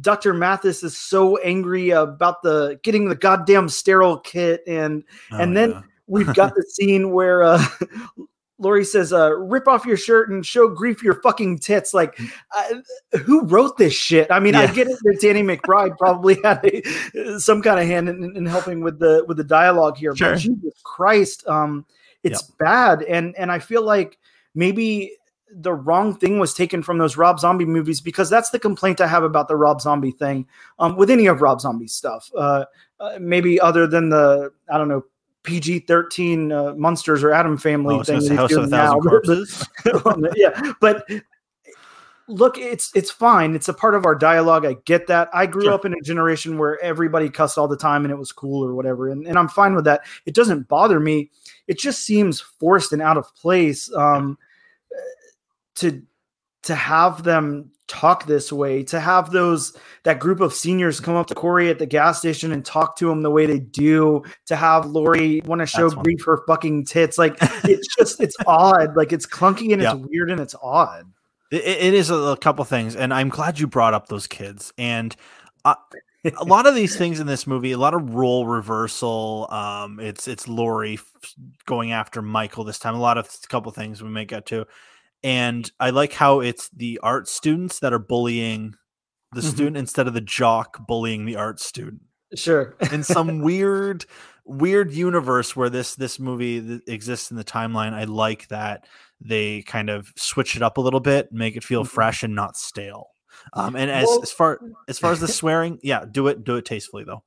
[0.00, 5.56] dr mathis is so angry about the getting the goddamn sterile kit and oh, and
[5.56, 5.82] then yeah.
[6.08, 7.64] we've got the scene where uh
[8.58, 12.18] Laurie says, uh, "Rip off your shirt and show grief your fucking tits." Like,
[12.56, 14.30] uh, who wrote this shit?
[14.30, 14.62] I mean, yeah.
[14.62, 18.46] I get it that Danny McBride probably had a, some kind of hand in, in,
[18.46, 20.32] helping with the with the dialogue here, sure.
[20.32, 21.86] but Jesus Christ, um,
[22.22, 22.58] it's yep.
[22.58, 24.18] bad, and and I feel like
[24.54, 25.16] maybe
[25.50, 29.06] the wrong thing was taken from those Rob Zombie movies because that's the complaint I
[29.06, 30.46] have about the Rob Zombie thing
[30.78, 32.30] um, with any of Rob Zombie's stuff.
[32.36, 32.64] Uh,
[33.00, 35.04] uh, maybe other than the I don't know
[35.44, 38.36] PG thirteen uh, Munsters or Addams Family oh, thing.
[38.36, 39.66] House of a Thousand Corpses.
[40.36, 41.06] yeah, but
[42.28, 43.54] look, it's it's fine.
[43.54, 44.64] It's a part of our dialogue.
[44.64, 45.28] I get that.
[45.32, 45.72] I grew sure.
[45.72, 48.74] up in a generation where everybody cussed all the time and it was cool or
[48.74, 50.02] whatever, and, and I'm fine with that.
[50.26, 51.30] It doesn't bother me.
[51.66, 54.38] It just seems forced and out of place um,
[55.76, 56.02] to
[56.62, 61.26] to have them talk this way to have those that group of seniors come up
[61.26, 64.56] to Corey at the gas station and talk to him the way they do to
[64.56, 69.12] have Laurie want to show grief her fucking tits like it's just it's odd like
[69.12, 71.10] it's clunky and it's weird and it's odd
[71.50, 75.16] it, it is a, couple things and I'm glad you brought up those kids and
[75.64, 75.74] uh,
[76.24, 79.46] a lot of these things in this movie, a lot of role reversal.
[79.50, 80.98] Um, it's it's Laurie
[81.64, 82.94] going after Michael this time.
[82.94, 84.66] A lot of a couple things we may get to
[85.22, 88.74] and I like how it's the art students that are bullying
[89.32, 89.50] the mm-hmm.
[89.50, 92.02] student instead of the jock bullying the art student.
[92.34, 92.76] Sure.
[92.92, 94.04] in some weird
[94.44, 98.86] weird universe where this this movie exists in the timeline, I like that
[99.20, 101.94] they kind of switch it up a little bit, make it feel mm-hmm.
[101.94, 103.08] fresh and not stale.
[103.52, 106.56] Um, and as, well, as far as far as the swearing, yeah, do it do
[106.56, 107.22] it tastefully though.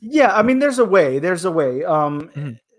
[0.00, 1.18] yeah, I mean, there's a way.
[1.18, 1.84] There's a way.
[1.84, 2.52] Um, mm-hmm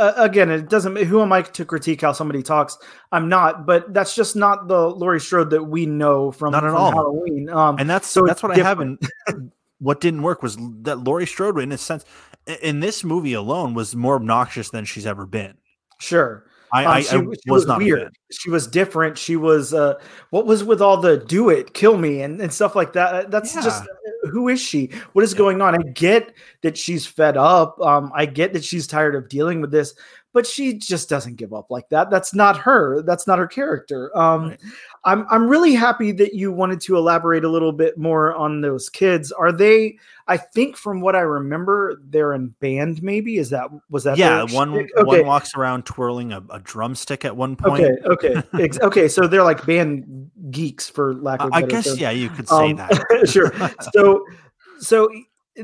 [0.00, 0.96] uh, again, it doesn't.
[0.96, 2.78] Who am I to critique how somebody talks?
[3.12, 6.70] I'm not, but that's just not the Laurie Strode that we know from, not at
[6.70, 6.92] from all.
[6.92, 7.50] Halloween.
[7.50, 9.04] Um, and that's so that's what different.
[9.04, 9.52] I haven't.
[9.78, 12.04] what didn't work was that Laurie Strode, in a sense,
[12.62, 15.58] in this movie alone, was more obnoxious than she's ever been.
[15.98, 16.46] Sure.
[16.72, 18.14] I, um, I, she, I was, was, not weird.
[18.30, 19.18] She was different.
[19.18, 19.94] She was uh,
[20.30, 23.30] what was with all the do it, kill me, and, and stuff like that.
[23.30, 23.62] That's yeah.
[23.62, 23.84] just
[24.30, 24.90] who is she?
[25.12, 25.38] What is yeah.
[25.38, 25.74] going on?
[25.74, 27.80] I get that she's fed up.
[27.80, 29.94] Um, I get that she's tired of dealing with this,
[30.32, 32.10] but she just doesn't give up like that.
[32.10, 33.02] That's not her.
[33.02, 34.16] That's not her character.
[34.16, 34.60] Um, right.
[35.04, 38.88] I'm I'm really happy that you wanted to elaborate a little bit more on those
[38.88, 39.32] kids.
[39.32, 39.98] Are they?
[40.28, 43.02] I think from what I remember, they're in band.
[43.02, 44.18] Maybe is that was that?
[44.18, 44.88] Yeah, one okay.
[45.02, 47.84] one walks around twirling a, a, drumstick at one point.
[48.04, 49.08] Okay, okay, okay.
[49.08, 51.50] So they're like band geeks, for lack of.
[51.52, 51.98] I guess term.
[51.98, 53.24] yeah, you could say um, that.
[53.28, 53.52] sure.
[53.92, 54.24] So
[54.78, 55.08] so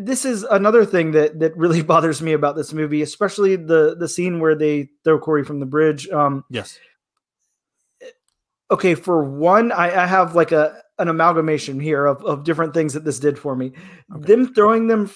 [0.01, 4.09] this is another thing that that really bothers me about this movie, especially the the
[4.09, 6.09] scene where they throw Corey from the bridge.
[6.09, 6.79] Um, yes.
[8.71, 12.95] Okay, for one, I, I have like a an amalgamation here of, of different things
[12.95, 13.73] that this did for me.
[14.15, 14.27] Okay.
[14.27, 15.11] Them throwing them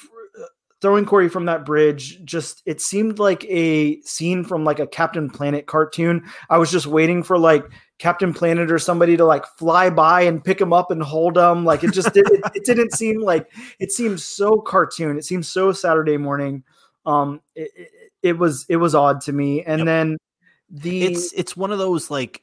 [0.80, 5.28] throwing Corey from that bridge just it seemed like a scene from like a Captain
[5.28, 6.24] Planet cartoon.
[6.48, 7.64] I was just waiting for like
[8.00, 11.66] Captain Planet or somebody to like fly by and pick him up and hold him.
[11.66, 15.18] Like it just did, it, it, didn't seem like it seemed so cartoon.
[15.18, 16.64] It seemed so Saturday morning.
[17.04, 17.88] Um, it, it,
[18.22, 19.62] it was it was odd to me.
[19.62, 19.86] And yep.
[19.86, 20.16] then
[20.70, 22.42] the it's it's one of those like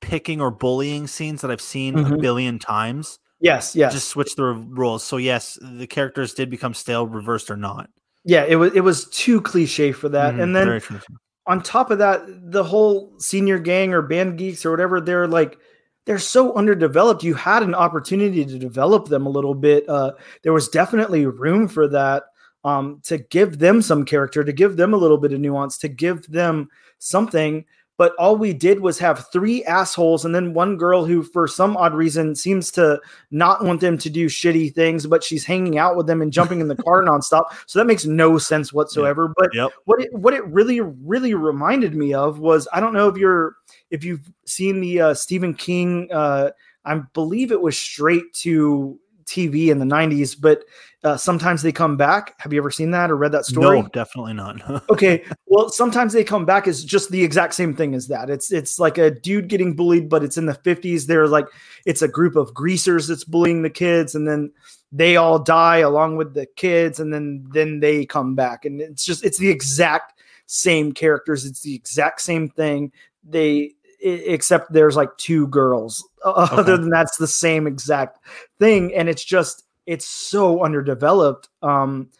[0.00, 2.12] picking or bullying scenes that I've seen mm-hmm.
[2.12, 3.18] a billion times.
[3.40, 3.94] Yes, yes.
[3.94, 5.04] Just switch the rules.
[5.04, 7.88] So yes, the characters did become stale, reversed or not.
[8.24, 10.34] Yeah, it was it was too cliche for that.
[10.34, 11.00] Mm, and then
[11.48, 15.58] on top of that, the whole senior gang or band geeks or whatever, they're like
[16.04, 17.22] they're so underdeveloped.
[17.22, 19.88] You had an opportunity to develop them a little bit.
[19.88, 22.24] Uh, there was definitely room for that
[22.64, 25.88] um, to give them some character, to give them a little bit of nuance, to
[25.88, 27.64] give them something
[27.98, 31.76] but all we did was have three assholes and then one girl who for some
[31.76, 32.98] odd reason seems to
[33.30, 36.60] not want them to do shitty things but she's hanging out with them and jumping
[36.60, 37.46] in the car nonstop.
[37.66, 39.34] So that makes no sense whatsoever.
[39.36, 39.72] But yep.
[39.84, 43.56] what it what it really really reminded me of was i don't know if you're
[43.90, 46.50] if you've seen the uh, stephen king uh,
[46.84, 50.64] i believe it was straight to TV in the 90s, but
[51.04, 52.34] uh, sometimes they come back.
[52.40, 53.82] Have you ever seen that or read that story?
[53.82, 54.84] No, definitely not.
[54.90, 58.30] okay, well, sometimes they come back is just the exact same thing as that.
[58.30, 61.06] It's it's like a dude getting bullied, but it's in the 50s.
[61.06, 61.46] They're like
[61.86, 64.52] it's a group of greasers that's bullying the kids, and then
[64.90, 69.04] they all die along with the kids, and then then they come back, and it's
[69.04, 70.14] just it's the exact
[70.46, 71.44] same characters.
[71.44, 72.90] It's the exact same thing.
[73.22, 76.04] They except there's like two girls.
[76.26, 76.56] Okay.
[76.56, 78.18] Other than that's the same exact
[78.58, 81.48] thing, and it's just it's so underdeveloped.
[81.62, 82.10] Um,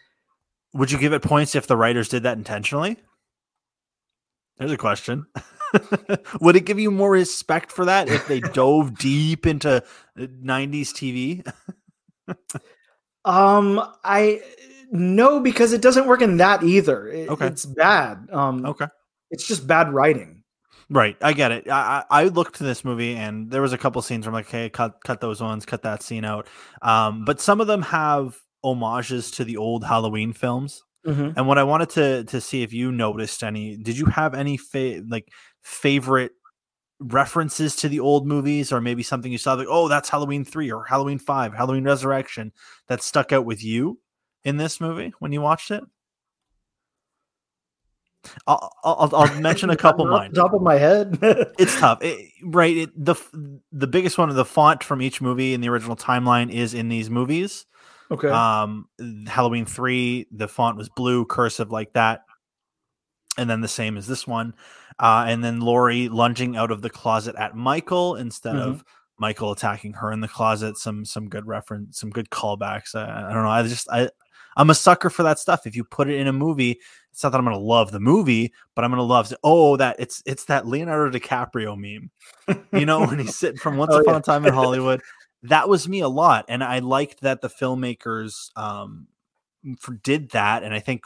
[0.73, 2.97] Would you give it points if the writers did that intentionally?
[4.57, 5.27] There's a question.
[6.41, 9.85] Would it give you more respect for that if they dove deep into
[10.19, 11.53] 90s TV?
[13.27, 14.41] um, I
[14.91, 17.07] no, because it doesn't work in that either.
[17.09, 17.49] It, okay.
[17.49, 18.29] It's bad.
[18.33, 18.87] Um, okay.
[19.31, 20.38] It's just bad writing.
[20.91, 21.69] Right, I get it.
[21.71, 24.49] I, I looked to this movie and there was a couple scenes where I'm like,
[24.49, 26.47] okay, cut cut those ones, cut that scene out.
[26.81, 30.83] Um, but some of them have homages to the old Halloween films.
[31.07, 31.33] Mm-hmm.
[31.37, 34.57] And what I wanted to to see if you noticed any, did you have any
[34.57, 35.29] fa- like
[35.63, 36.33] favorite
[37.01, 40.73] references to the old movies, or maybe something you saw like, oh, that's Halloween three
[40.73, 42.51] or Halloween five, Halloween Resurrection
[42.89, 44.01] that stuck out with you
[44.43, 45.85] in this movie when you watched it?
[48.47, 50.33] I'll, I'll, I'll mention a couple of mine.
[50.33, 51.19] Top of my head,
[51.59, 52.77] it's tough, it, right?
[52.77, 53.15] It, the
[53.73, 56.89] the biggest one of the font from each movie in the original timeline is in
[56.89, 57.67] these movies.
[58.11, 58.29] Okay.
[58.29, 58.89] Um,
[59.27, 62.23] Halloween three, the font was blue, cursive like that,
[63.37, 64.55] and then the same as this one.
[64.99, 68.71] Uh, and then Laurie lunging out of the closet at Michael instead mm-hmm.
[68.71, 68.85] of
[69.19, 70.77] Michael attacking her in the closet.
[70.77, 72.95] Some some good reference, some good callbacks.
[72.95, 73.51] I, I don't know.
[73.51, 74.11] I just I
[74.57, 75.67] I'm a sucker for that stuff.
[75.67, 76.81] If you put it in a movie,
[77.19, 79.77] it's not that I'm going to love the movie, but I'm going to love oh
[79.79, 82.13] that it's it's that Leonardo DiCaprio meme.
[82.73, 84.19] You know when he's sitting from Once oh, Upon yeah.
[84.19, 85.01] a Time in Hollywood.
[85.43, 89.09] That was me a lot, and I liked that the filmmakers um,
[89.81, 90.63] for, did that.
[90.63, 91.03] And I think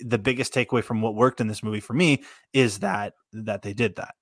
[0.00, 3.72] the biggest takeaway from what worked in this movie for me is that that they
[3.72, 4.16] did that.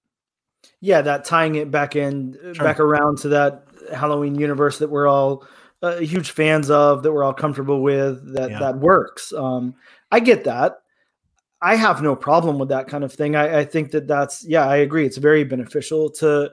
[0.82, 2.52] Yeah, that tying it back in sure.
[2.52, 3.64] back around to that
[3.94, 5.46] Halloween universe that we're all
[5.82, 8.58] uh, huge fans of that we're all comfortable with that yeah.
[8.58, 9.74] that works um,
[10.10, 10.78] i get that
[11.64, 14.66] i have no problem with that kind of thing I, I, think that that's yeah
[14.68, 16.50] i agree it's very beneficial to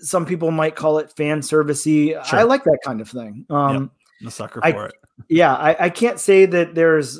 [0.00, 2.38] some people might call it fan servicey sure.
[2.38, 3.90] i like that kind of thing um
[4.20, 4.28] yep.
[4.28, 4.94] a sucker for I, it
[5.28, 7.18] yeah I, I can't say that there's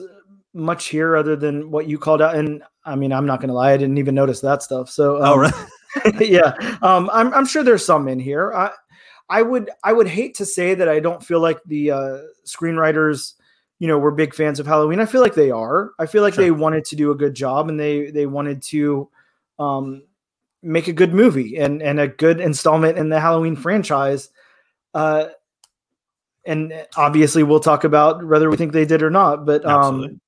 [0.54, 2.36] much here other than what you called out.
[2.36, 4.88] And I mean, I'm not going to lie, I didn't even notice that stuff.
[4.88, 6.30] So, um, oh, really?
[6.32, 8.52] yeah, um, I'm, I'm sure there's some in here.
[8.54, 8.70] I,
[9.28, 13.34] I would, I would hate to say that I don't feel like the uh, screenwriters,
[13.78, 15.00] you know, were big fans of Halloween.
[15.00, 15.92] I feel like they are.
[15.98, 16.44] I feel like sure.
[16.44, 19.08] they wanted to do a good job and they, they wanted to
[19.58, 20.02] um,
[20.62, 24.30] make a good movie and, and a good installment in the Halloween franchise.
[24.94, 25.26] Uh,
[26.46, 30.20] and obviously we'll talk about whether we think they did or not, but, um,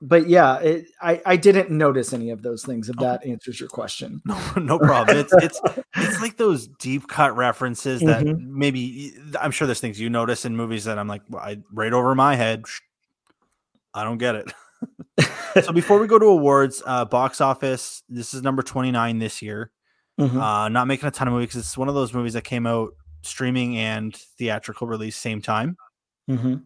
[0.00, 2.88] but yeah, it, I I didn't notice any of those things.
[2.88, 5.16] If that answers your question, no, no problem.
[5.16, 5.60] It's it's
[5.96, 8.58] it's like those deep cut references that mm-hmm.
[8.58, 12.14] maybe I'm sure there's things you notice in movies that I'm like I right over
[12.14, 12.64] my head.
[13.92, 14.52] I don't get it.
[15.64, 19.72] so before we go to awards, uh, box office, this is number 29 this year.
[20.20, 20.40] Mm-hmm.
[20.40, 22.66] Uh, not making a ton of movies because it's one of those movies that came
[22.66, 22.90] out
[23.22, 25.76] streaming and theatrical release same time.
[26.30, 26.56] Mm-hmm.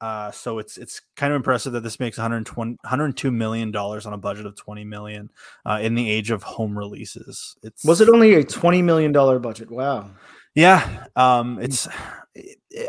[0.00, 4.12] Uh, so it's it's kind of impressive that this makes 120 102 million dollars on
[4.12, 5.30] a budget of 20 million
[5.64, 7.56] uh, in the age of home releases.
[7.62, 9.70] It's was it only a 20 million dollar budget?
[9.70, 10.10] Wow.
[10.54, 11.88] Yeah, um, it's.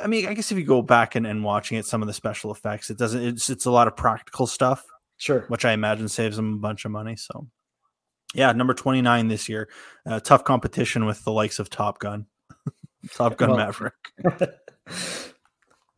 [0.04, 2.14] I mean, I guess if you go back and, and watching it, some of the
[2.14, 3.24] special effects, it doesn't.
[3.24, 4.86] It's it's a lot of practical stuff.
[5.18, 5.46] Sure.
[5.48, 7.16] Which I imagine saves them a bunch of money.
[7.16, 7.48] So,
[8.34, 9.70] yeah, number 29 this year.
[10.06, 12.26] Uh, tough competition with the likes of Top Gun.
[13.14, 13.94] Top Gun well, Maverick.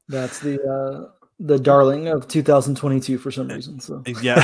[0.09, 3.79] That's the uh, the darling of 2022 for some reason.
[3.79, 4.43] So yeah,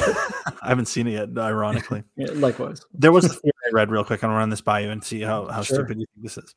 [0.62, 1.30] I haven't seen it yet.
[1.38, 2.82] Ironically, yeah, likewise.
[2.94, 4.24] There was a theory I read real quick.
[4.24, 5.78] I'm gonna run this by you and see how how sure.
[5.78, 6.56] stupid you think this is.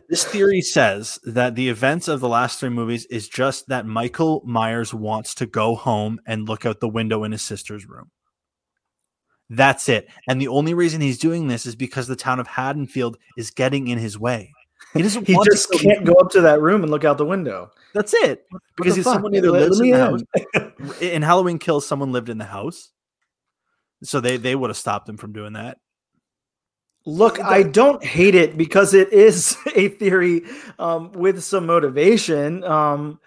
[0.08, 4.42] this theory says that the events of the last three movies is just that Michael
[4.44, 8.10] Myers wants to go home and look out the window in his sister's room.
[9.50, 10.08] That's it.
[10.26, 13.88] And the only reason he's doing this is because the town of Haddonfield is getting
[13.88, 14.53] in his way.
[14.92, 15.26] He doesn't.
[15.26, 17.70] he just can't go up to that room and look out the window.
[17.94, 18.46] That's it.
[18.76, 21.00] Because he's someone either lives in the house.
[21.00, 22.90] in Halloween Kills, someone lived in the house,
[24.02, 25.78] so they they would have stopped him from doing that.
[27.06, 30.42] Look, I don't hate it because it is a theory
[30.78, 32.64] um, with some motivation.
[32.64, 33.20] Um,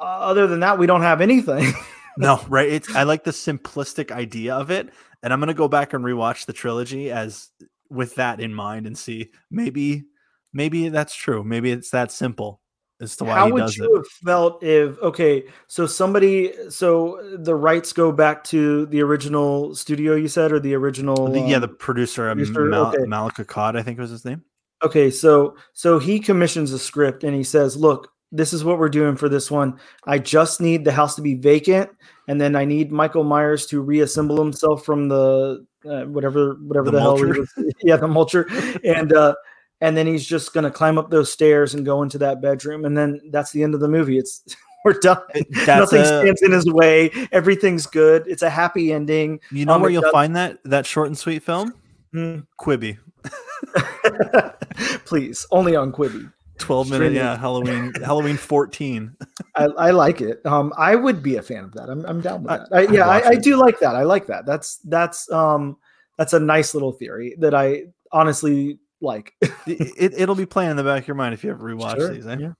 [0.00, 1.72] other than that, we don't have anything.
[2.16, 2.68] no, right?
[2.68, 4.90] It's I like the simplistic idea of it,
[5.22, 7.48] and I'm gonna go back and rewatch the trilogy as
[7.88, 10.04] with that in mind and see maybe
[10.52, 11.44] maybe that's true.
[11.44, 12.60] Maybe it's that simple
[13.00, 17.92] as to why How would you have felt if okay, so somebody so the rights
[17.92, 21.68] go back to the original studio you said or the original the, yeah, um, the
[21.68, 22.64] producer, um, producer?
[22.66, 23.06] Mal- okay.
[23.06, 24.42] Malek Akkad, I think was his name.
[24.82, 28.88] Okay, so so he commissions a script and he says, "Look, this is what we're
[28.88, 29.78] doing for this one.
[30.06, 31.90] I just need the house to be vacant,
[32.28, 36.92] and then I need Michael Myers to reassemble himself from the uh, whatever whatever the,
[36.92, 38.46] the hell was, yeah, the mulcher,
[38.84, 39.34] and uh,
[39.80, 42.84] and then he's just going to climb up those stairs and go into that bedroom
[42.84, 44.18] and then that's the end of the movie.
[44.18, 44.44] It's
[44.84, 45.22] we're done.
[45.66, 47.10] Nothing a, stands in his way.
[47.32, 48.24] Everything's good.
[48.26, 49.40] It's a happy ending.
[49.50, 51.74] You know um, where you'll find that that short and sweet film?
[52.12, 52.40] Hmm.
[52.60, 52.98] quibi.
[55.04, 56.32] Please only on quibi.
[56.58, 59.16] 12 minute yeah halloween halloween 14
[59.54, 60.44] I, I, like it.
[60.44, 61.88] Um i would be a fan of that.
[61.88, 62.68] I'm, I'm down with that.
[62.70, 63.96] I, I, yeah I, I, do like that.
[63.96, 64.44] I like that.
[64.44, 65.78] That's that's um
[66.18, 69.34] that's a nice little theory that i honestly like
[69.66, 72.12] it, will be playing in the back of your mind if you ever rewatch sure.
[72.12, 72.26] these.
[72.26, 72.36] Eh?
[72.38, 72.52] Yeah.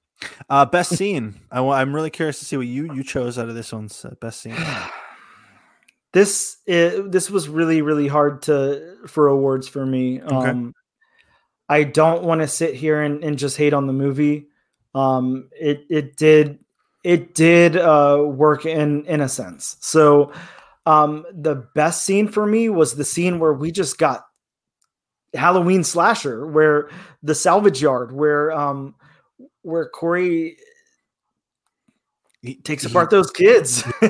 [0.48, 1.34] Uh, best scene.
[1.50, 4.14] I, am really curious to see what you you chose out of this one's uh,
[4.20, 4.56] best scene.
[6.12, 10.20] this it, this was really really hard to for awards for me.
[10.22, 10.50] Okay.
[10.50, 10.74] Um,
[11.68, 14.48] I don't want to sit here and, and just hate on the movie.
[14.94, 16.58] Um, it it did
[17.04, 19.76] it did uh, work in in a sense.
[19.80, 20.32] So
[20.86, 24.24] um, the best scene for me was the scene where we just got
[25.34, 26.90] Halloween slasher where
[27.22, 28.94] the salvage yard where um
[29.62, 30.56] where Corey
[32.42, 33.84] he takes apart those kids.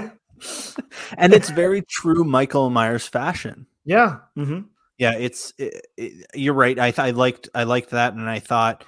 [1.18, 3.66] and it's very true Michael Myers fashion.
[3.84, 4.18] Yeah.
[4.38, 4.60] Mm-hmm.
[4.98, 6.78] Yeah, it's it, it, you're right.
[6.78, 8.84] I, I liked I liked that and I thought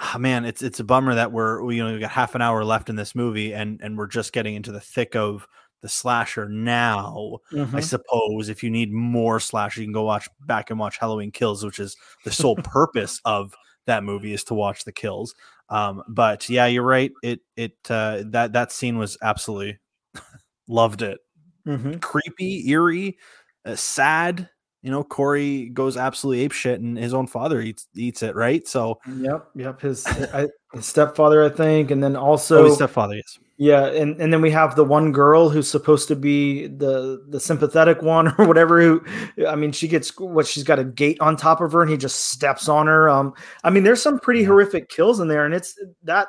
[0.00, 2.64] oh, man, it's it's a bummer that we're you know we got half an hour
[2.64, 5.46] left in this movie and and we're just getting into the thick of
[5.82, 7.38] the slasher now.
[7.52, 7.76] Mm-hmm.
[7.76, 11.30] I suppose if you need more slasher, you can go watch back and watch Halloween
[11.30, 13.54] Kills, which is the sole purpose of
[13.86, 15.34] that movie is to watch the kills.
[15.68, 17.12] Um, but yeah, you're right.
[17.22, 19.78] It it uh, that that scene was absolutely
[20.68, 21.18] loved it.
[21.66, 21.94] Mm-hmm.
[21.94, 23.18] Creepy, eerie,
[23.64, 24.48] uh, sad.
[24.82, 28.36] You know, Corey goes absolutely ape shit, and his own father eats eats it.
[28.36, 28.66] Right.
[28.68, 29.00] So.
[29.08, 29.48] Yep.
[29.56, 29.80] Yep.
[29.80, 33.16] His, I, his stepfather, I think, and then also oh, his stepfather.
[33.16, 37.24] Yes yeah, and, and then we have the one girl who's supposed to be the
[37.28, 38.80] the sympathetic one or whatever.
[38.80, 39.02] Who,
[39.46, 41.96] I mean, she gets what she's got a gate on top of her, and he
[41.96, 43.08] just steps on her.
[43.08, 43.32] Um,
[43.64, 44.48] I mean, there's some pretty yeah.
[44.48, 46.28] horrific kills in there, and it's that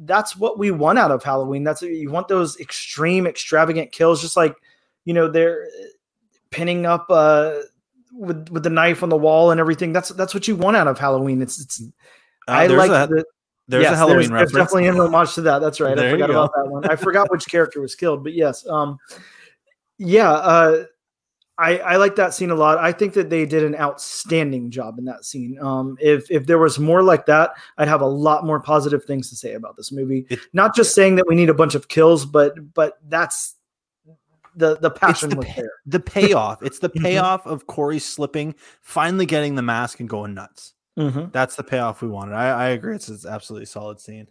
[0.00, 1.62] that's what we want out of Halloween.
[1.62, 4.56] That's you want those extreme, extravagant kills, just like
[5.04, 5.68] you know they're
[6.50, 7.58] pinning up uh,
[8.12, 9.92] with with the knife on the wall and everything.
[9.92, 11.42] That's that's what you want out of Halloween.
[11.42, 11.80] It's it's.
[12.48, 13.24] Uh, I like a, the,
[13.70, 14.52] there's yes, a Halloween there's, reference.
[14.52, 15.60] There's definitely an homage to that.
[15.60, 15.96] That's right.
[15.96, 16.84] There I forgot about that one.
[16.90, 18.66] I forgot which character was killed, but yes.
[18.66, 18.98] Um,
[19.98, 20.30] yeah.
[20.30, 20.84] Uh,
[21.56, 22.78] I, I like that scene a lot.
[22.78, 25.58] I think that they did an outstanding job in that scene.
[25.60, 29.28] Um, if if there was more like that, I'd have a lot more positive things
[29.28, 30.26] to say about this movie.
[30.30, 33.56] It, Not just saying that we need a bunch of kills, but but that's
[34.56, 35.72] the the passion the, was there.
[35.84, 36.62] The payoff.
[36.62, 37.04] It's the mm-hmm.
[37.04, 40.72] payoff of Corey slipping, finally getting the mask and going nuts.
[40.98, 41.30] Mm-hmm.
[41.32, 42.34] That's the payoff we wanted.
[42.34, 42.94] I, I agree.
[42.94, 44.28] It's, it's absolutely solid scene.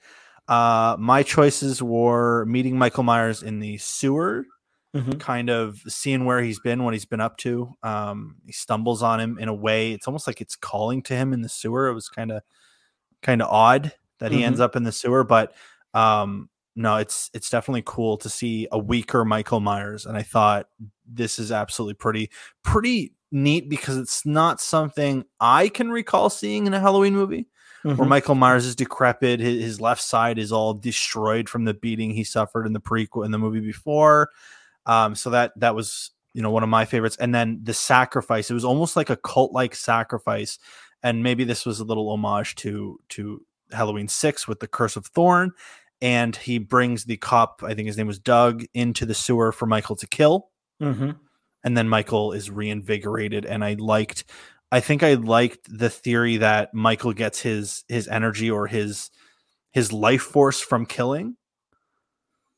[0.48, 4.46] Uh, my choices were meeting Michael Myers in the sewer
[4.96, 5.14] mm-hmm.
[5.14, 7.76] kind of seeing where he's been, what he's been up to.
[7.84, 9.92] Um, he stumbles on him in a way.
[9.92, 11.88] It's almost like it's calling to him in the sewer.
[11.88, 12.42] It was kind of
[13.22, 14.48] kind of odd that he mm-hmm.
[14.48, 15.54] ends up in the sewer, but
[15.94, 16.50] um,
[16.80, 20.70] no, it's it's definitely cool to see a weaker Michael Myers, and I thought
[21.06, 22.30] this is absolutely pretty
[22.64, 27.48] pretty neat because it's not something I can recall seeing in a Halloween movie.
[27.84, 27.98] Mm-hmm.
[27.98, 32.12] Where Michael Myers is decrepit, his, his, left side is all destroyed from the beating
[32.12, 34.30] he suffered in the prequel in the movie before.
[34.86, 37.18] Um, so that that was you know one of my favorites.
[37.18, 40.60] And then the sacrifice, it was almost like a cult like sacrifice,
[41.04, 45.08] and maybe this was a little homage to to Halloween six with the Curse of
[45.08, 45.52] Thorn.
[46.02, 49.66] And he brings the cop, I think his name was Doug, into the sewer for
[49.66, 50.50] Michael to kill.
[50.82, 51.12] Mm-hmm.
[51.64, 53.46] And then Michael is reinvigorated.
[53.46, 54.24] And I liked,
[54.72, 59.12] I think I liked the theory that Michael gets his his energy or his
[59.72, 61.36] his life force from killing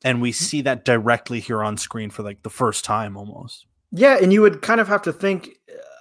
[0.04, 0.44] and we mm-hmm.
[0.44, 4.40] see that directly here on screen for like the first time almost yeah and you
[4.40, 5.50] would kind of have to think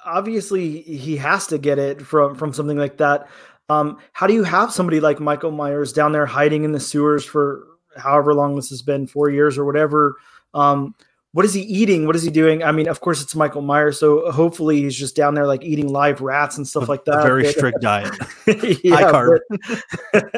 [0.05, 3.27] obviously he has to get it from from something like that
[3.71, 7.25] um, how do you have somebody like michael myers down there hiding in the sewers
[7.25, 7.67] for
[7.97, 10.15] however long this has been four years or whatever
[10.53, 10.95] um,
[11.33, 13.99] what is he eating what is he doing i mean of course it's michael myers
[13.99, 17.23] so hopefully he's just down there like eating live rats and stuff like that a
[17.23, 18.13] very strict diet
[18.83, 19.39] yeah, high carb
[20.11, 20.31] but,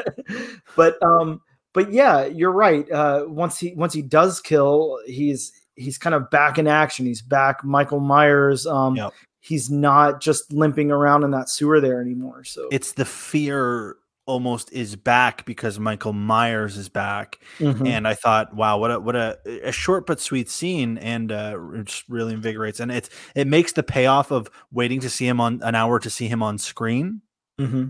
[0.76, 1.40] but um
[1.74, 2.90] but yeah, you're right.
[2.90, 7.04] Uh, once he once he does kill, he's he's kind of back in action.
[7.04, 8.66] He's back, Michael Myers.
[8.66, 9.12] Um, yep.
[9.44, 12.44] He's not just limping around in that sewer there anymore.
[12.44, 17.40] So it's the fear almost is back because Michael Myers is back.
[17.58, 17.86] Mm-hmm.
[17.86, 21.58] And I thought, wow, what a what a, a short but sweet scene, and uh,
[21.74, 22.80] it just really invigorates.
[22.80, 26.08] And it's it makes the payoff of waiting to see him on an hour to
[26.08, 27.20] see him on screen,
[27.60, 27.88] mm-hmm.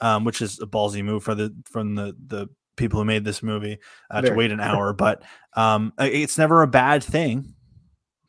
[0.00, 3.44] um, which is a ballsy move for the from the the people who made this
[3.44, 3.78] movie
[4.10, 5.22] uh, to wait an hour, but
[5.54, 7.54] um, it's never a bad thing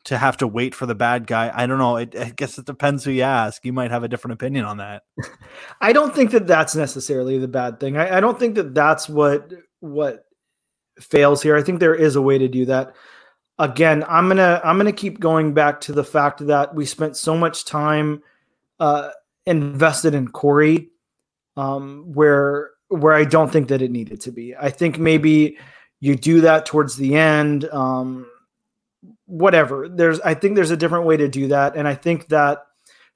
[0.08, 1.52] to have to wait for the bad guy.
[1.54, 1.98] I don't know.
[1.98, 3.62] It, I guess it depends who you ask.
[3.62, 5.02] You might have a different opinion on that.
[5.82, 7.98] I don't think that that's necessarily the bad thing.
[7.98, 10.24] I, I don't think that that's what what
[10.98, 11.58] fails here.
[11.58, 12.94] I think there is a way to do that.
[13.58, 17.36] Again, I'm gonna I'm gonna keep going back to the fact that we spent so
[17.36, 18.22] much time
[18.80, 19.10] uh,
[19.44, 20.88] invested in Corey,
[21.58, 24.56] um, where where I don't think that it needed to be.
[24.56, 25.58] I think maybe
[26.00, 27.66] you do that towards the end.
[27.66, 28.26] Um,
[29.28, 29.88] whatever.
[29.88, 31.76] There's I think there's a different way to do that.
[31.76, 32.64] And I think that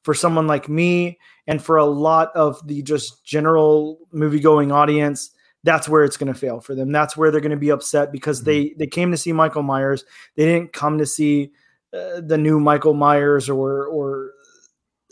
[0.03, 5.31] for someone like me and for a lot of the just general movie going audience,
[5.65, 6.93] that's where it's going to fail for them.
[6.93, 8.47] That's where they're going to be upset because mm-hmm.
[8.47, 10.05] they they came to see Michael Myers.
[10.37, 11.51] They didn't come to see
[11.93, 14.33] uh, the new Michael Myers or or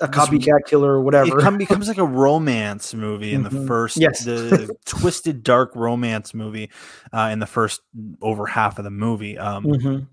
[0.02, 1.38] a copycat killer or whatever.
[1.38, 3.60] It come, becomes like a romance movie in mm-hmm.
[3.60, 4.24] the first, yes.
[4.24, 6.70] the twisted dark romance movie
[7.12, 7.82] uh, in the first
[8.22, 9.36] over half of the movie.
[9.36, 10.04] Um, mm-hmm.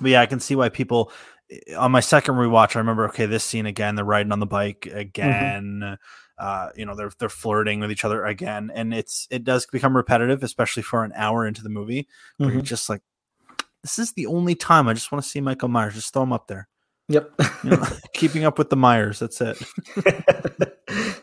[0.00, 1.12] But yeah, I can see why people
[1.50, 2.76] eh, on my second rewatch.
[2.76, 3.94] I remember, okay, this scene again.
[3.94, 4.98] They're riding on the bike mm-hmm.
[4.98, 5.80] again.
[5.82, 5.94] Mm-hmm.
[6.38, 9.96] Uh, you know, they're they're flirting with each other again, and it's it does become
[9.96, 12.66] repetitive, especially for an hour into the movie, where you're mm-hmm.
[12.66, 13.00] just like,
[13.82, 15.94] this is the only time I just want to see Michael Myers.
[15.94, 16.68] Just throw him up there.
[17.08, 17.30] Yep.
[17.64, 19.20] you know, keeping up with the Myers.
[19.20, 19.62] That's it.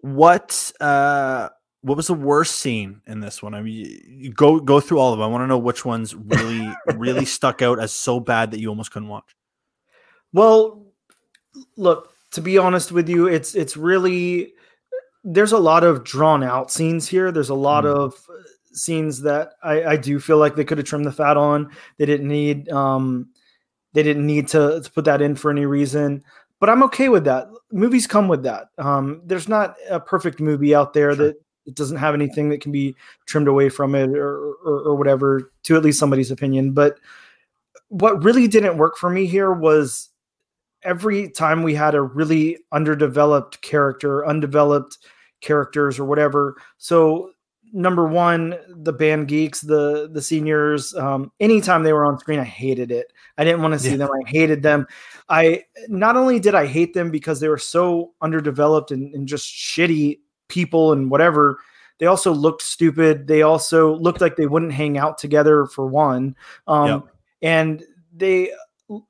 [0.00, 1.48] what uh
[1.84, 3.52] what was the worst scene in this one?
[3.52, 5.24] I mean, go go through all of them.
[5.24, 8.70] I want to know which ones really really stuck out as so bad that you
[8.70, 9.36] almost couldn't watch.
[10.32, 10.86] Well,
[11.76, 14.54] look, to be honest with you, it's it's really
[15.24, 17.30] there's a lot of drawn out scenes here.
[17.30, 17.94] There's a lot mm.
[17.94, 18.14] of
[18.72, 21.70] scenes that I, I do feel like they could have trimmed the fat on.
[21.98, 22.70] They didn't need.
[22.70, 23.28] Um,
[23.92, 26.24] they didn't need to, to put that in for any reason.
[26.58, 27.48] But I'm okay with that.
[27.70, 28.68] Movies come with that.
[28.78, 31.26] Um, there's not a perfect movie out there sure.
[31.26, 32.94] that it doesn't have anything that can be
[33.26, 36.72] trimmed away from it or, or, or whatever, to at least somebody's opinion.
[36.72, 36.98] But
[37.88, 40.10] what really didn't work for me here was
[40.82, 44.98] every time we had a really underdeveloped character, undeveloped
[45.40, 46.56] characters or whatever.
[46.78, 47.30] So
[47.72, 50.94] number one, the band geeks, the the seniors.
[50.94, 53.12] Um, anytime they were on screen, I hated it.
[53.36, 53.96] I didn't want to see yeah.
[53.96, 54.10] them.
[54.10, 54.86] I hated them.
[55.28, 59.52] I not only did I hate them because they were so underdeveloped and, and just
[59.52, 61.58] shitty people and whatever.
[61.98, 63.26] They also looked stupid.
[63.26, 66.36] They also looked like they wouldn't hang out together for one.
[66.66, 67.02] Um, yep.
[67.42, 68.50] And they,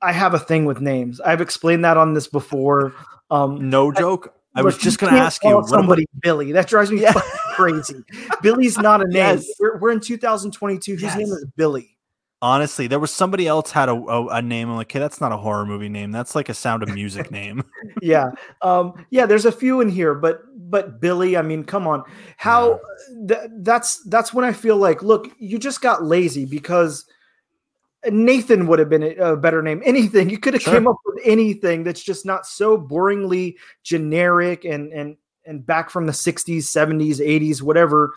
[0.01, 1.19] I have a thing with names.
[1.19, 2.93] I've explained that on this before.
[3.31, 4.33] Um, no joke.
[4.55, 6.51] I was just going to ask you somebody about- Billy.
[6.53, 7.13] That drives me yeah.
[7.55, 8.03] crazy.
[8.41, 9.15] Billy's not a name.
[9.37, 9.47] Yes.
[9.59, 10.93] We're, we're, in 2022.
[10.93, 11.17] Whose yes.
[11.17, 11.94] name is Billy?
[12.45, 14.69] Honestly, there was somebody else had a, a, a name.
[14.69, 16.11] I'm like, hey, that's not a horror movie name.
[16.11, 17.63] That's like a Sound of Music name.
[18.03, 19.25] yeah, um, yeah.
[19.25, 22.03] There's a few in here, but but Billy, I mean, come on.
[22.37, 22.79] How
[23.09, 23.25] yeah.
[23.29, 27.05] th- that's that's when I feel like, look, you just got lazy because
[28.05, 29.81] Nathan would have been a, better name.
[29.85, 30.73] Anything you could have sure.
[30.73, 35.17] came up with anything that's just not so boringly generic and and
[35.47, 38.13] and back from the 60s, 70s, 80s, whatever.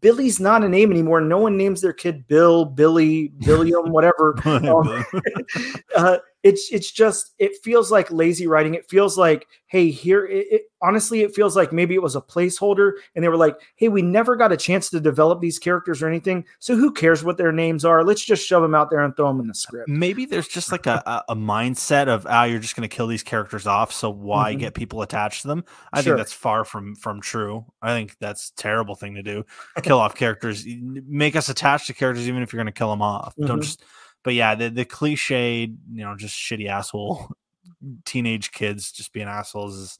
[0.00, 1.20] Billy's not a name anymore.
[1.20, 4.34] No one names their kid Bill, Billy, William, whatever.
[4.44, 5.04] um,
[5.96, 8.74] uh, it's it's just it feels like lazy writing.
[8.74, 10.26] It feels like hey, here.
[10.26, 13.58] It, it, honestly, it feels like maybe it was a placeholder, and they were like,
[13.76, 17.24] hey, we never got a chance to develop these characters or anything, so who cares
[17.24, 18.04] what their names are?
[18.04, 19.88] Let's just shove them out there and throw them in the script.
[19.88, 23.22] Maybe there's just like a, a mindset of ah, you're just going to kill these
[23.22, 24.60] characters off, so why mm-hmm.
[24.60, 25.64] get people attached to them?
[25.92, 26.12] I sure.
[26.12, 27.64] think that's far from from true.
[27.80, 29.44] I think that's terrible thing to do.
[29.82, 33.02] kill off characters, make us attached to characters, even if you're going to kill them
[33.02, 33.34] off.
[33.36, 33.46] Mm-hmm.
[33.46, 33.82] Don't just
[34.22, 37.30] but yeah, the the cliche, you know, just shitty asshole
[38.04, 39.98] teenage kids just being assholes is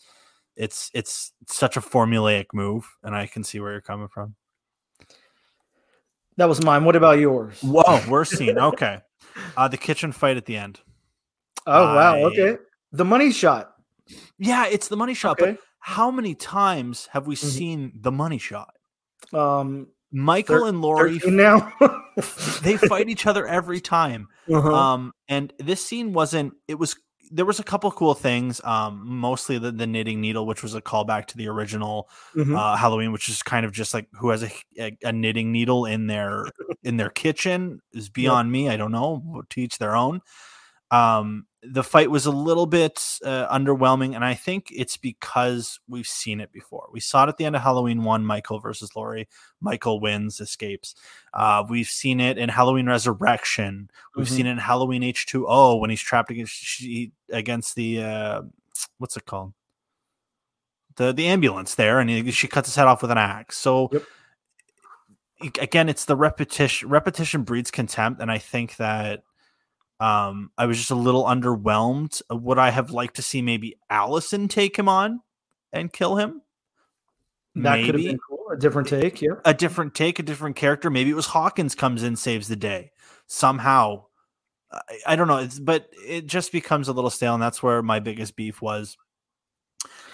[0.57, 4.35] it's it's such a formulaic move, and I can see where you're coming from.
[6.37, 6.85] That was mine.
[6.85, 7.59] What about yours?
[7.63, 8.59] Whoa, worst scene.
[8.59, 8.99] Okay,
[9.57, 10.81] uh, the kitchen fight at the end.
[11.67, 12.17] Oh I, wow.
[12.27, 12.57] Okay,
[12.93, 13.75] the money shot.
[14.39, 15.41] Yeah, it's the money shot.
[15.41, 15.53] Okay.
[15.53, 17.49] But how many times have we mm-hmm.
[17.49, 18.75] seen the money shot?
[19.33, 21.73] Um, Michael and Laurie now
[22.63, 24.29] they fight each other every time.
[24.53, 24.75] Uh-huh.
[24.75, 26.55] Um, and this scene wasn't.
[26.69, 26.97] It was
[27.31, 28.61] there was a couple cool things.
[28.63, 32.55] Um, mostly the, the knitting needle, which was a callback to the original mm-hmm.
[32.55, 35.87] uh, Halloween, which is kind of just like who has a, a, a knitting needle
[35.87, 36.47] in their
[36.85, 38.53] in their kitchen is beyond yep.
[38.53, 38.69] me.
[38.69, 39.43] I don't know.
[39.49, 40.21] Teach their own.
[40.91, 46.07] Um, the fight was a little bit uh, underwhelming, and I think it's because we've
[46.07, 46.89] seen it before.
[46.93, 49.29] We saw it at the end of Halloween one, Michael versus Laurie.
[49.61, 50.97] Michael wins, escapes.
[51.33, 53.89] Uh, we've seen it in Halloween Resurrection.
[54.17, 54.35] We've mm-hmm.
[54.35, 58.43] seen it in Halloween H two O when he's trapped against she, against the uh,
[58.99, 59.53] what's it called
[60.97, 63.57] the the ambulance there, and he, she cuts his head off with an axe.
[63.57, 63.89] So.
[63.93, 64.03] Yep
[65.61, 69.25] again it's the repetition repetition breeds contempt and i think that
[70.03, 72.21] um, I was just a little underwhelmed.
[72.29, 75.21] Would I have liked to see maybe Allison take him on
[75.73, 76.43] and kill him?
[77.55, 77.87] That maybe.
[77.87, 78.39] could have been cool.
[78.53, 79.35] A different take, yeah.
[79.45, 80.91] A different take, a different character.
[80.91, 82.91] Maybe it was Hawkins comes in, saves the day
[83.29, 84.07] somehow.
[84.73, 87.81] I, I don't know, it's, but it just becomes a little stale, and that's where
[87.81, 88.99] my biggest beef was.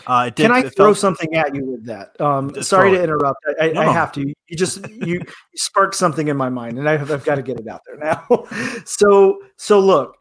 [0.06, 0.98] Uh, did, Can I throw felt...
[0.98, 2.18] something at you with that?
[2.20, 3.38] Um, sorry to interrupt.
[3.60, 4.20] I, no, I, have to.
[4.20, 5.20] You just you
[5.56, 8.46] sparked something in my mind, and I've, I've got to get it out there now.
[8.84, 10.18] so so look,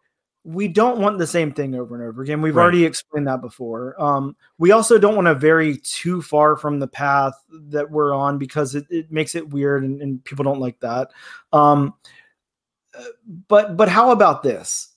[0.48, 2.42] we don't want the same thing over and over again.
[2.42, 2.64] We've right.
[2.64, 4.02] already explained that before.
[4.02, 7.34] Um, we also don't want to vary too far from the path
[7.70, 11.12] that we're on because it, it makes it weird and, and, people don't like that.
[11.52, 11.96] Um,
[12.98, 13.04] uh,
[13.50, 14.96] but but how about this?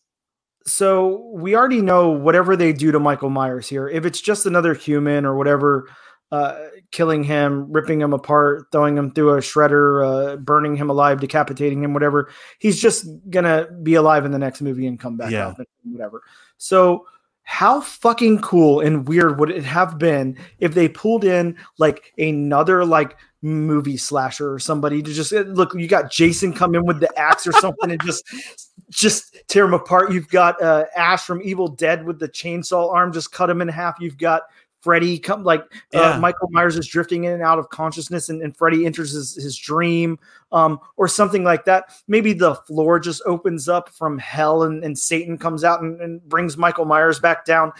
[0.66, 4.74] So we already know whatever they do to Michael Myers here, if it's just another
[4.74, 5.88] human or whatever,
[6.32, 6.58] uh,
[6.90, 11.82] killing him, ripping him apart, throwing him through a shredder, uh, burning him alive, decapitating
[11.82, 15.48] him, whatever, he's just gonna be alive in the next movie and come back yeah.
[15.48, 16.22] up and whatever.
[16.58, 17.06] So
[17.50, 22.84] how fucking cool and weird would it have been if they pulled in like another
[22.84, 27.18] like movie slasher or somebody to just look you got jason come in with the
[27.18, 28.24] axe or something and just
[28.90, 33.12] just tear him apart you've got uh, ash from evil dead with the chainsaw arm
[33.12, 34.42] just cut him in half you've got
[34.82, 36.00] Freddy come like uh, yeah.
[36.00, 39.34] uh, Michael Myers is drifting in and out of consciousness and, and Freddy enters his,
[39.34, 40.18] his dream
[40.52, 41.92] um, or something like that.
[42.08, 46.26] Maybe the floor just opens up from hell and, and Satan comes out and, and
[46.28, 47.72] brings Michael Myers back down.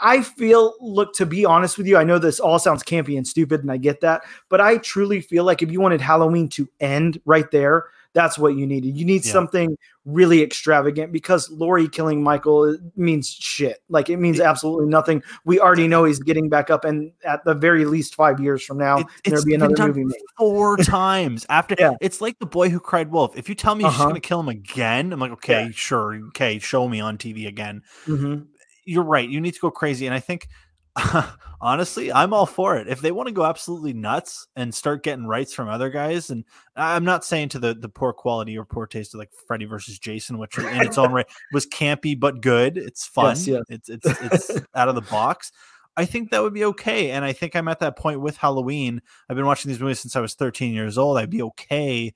[0.00, 3.26] I feel, look, to be honest with you, I know this all sounds campy and
[3.26, 6.68] stupid, and I get that, but I truly feel like if you wanted Halloween to
[6.80, 8.96] end right there, that's what you needed.
[8.96, 9.32] You need yeah.
[9.32, 13.82] something really extravagant because Laurie killing Michael means shit.
[13.88, 15.22] Like it means absolutely nothing.
[15.44, 18.78] We already know he's getting back up, and at the very least five years from
[18.78, 20.14] now, it, there'll be another movie made.
[20.38, 21.74] Four times after.
[21.78, 21.94] yeah.
[22.00, 23.36] It's like the boy who cried wolf.
[23.36, 23.96] If you tell me uh-huh.
[23.96, 25.70] she's going to kill him again, I'm like, okay, yeah.
[25.72, 27.82] sure, okay, show me on TV again.
[28.06, 28.44] Mm-hmm.
[28.86, 29.28] You're right.
[29.28, 30.48] You need to go crazy, and I think
[31.60, 32.88] honestly, I'm all for it.
[32.88, 36.44] If they want to go absolutely nuts and start getting rights from other guys, and
[36.76, 39.98] I'm not saying to the the poor quality or poor taste of like Freddy versus
[39.98, 42.76] Jason, which in its own right was campy but good.
[42.76, 43.36] It's fun.
[43.36, 43.62] Yes, yes.
[43.68, 45.50] It's it's it's out of the box.
[45.96, 47.12] I think that would be okay.
[47.12, 49.00] And I think I'm at that point with Halloween.
[49.28, 51.18] I've been watching these movies since I was 13 years old.
[51.18, 52.12] I'd be okay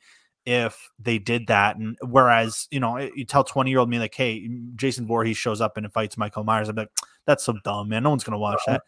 [0.49, 1.77] if they did that.
[1.77, 5.61] And whereas, you know, you tell 20 year old me, like, hey, Jason Voorhees shows
[5.61, 6.89] up and fights Michael Myers, I'm like,
[7.27, 8.03] that's so dumb, man.
[8.03, 8.83] No one's going to watch that.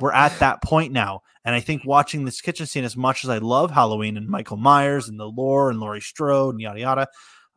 [0.00, 1.20] We're at that point now.
[1.44, 4.56] And I think watching this kitchen scene, as much as I love Halloween and Michael
[4.56, 7.08] Myers and the lore and Laurie Strode and yada yada,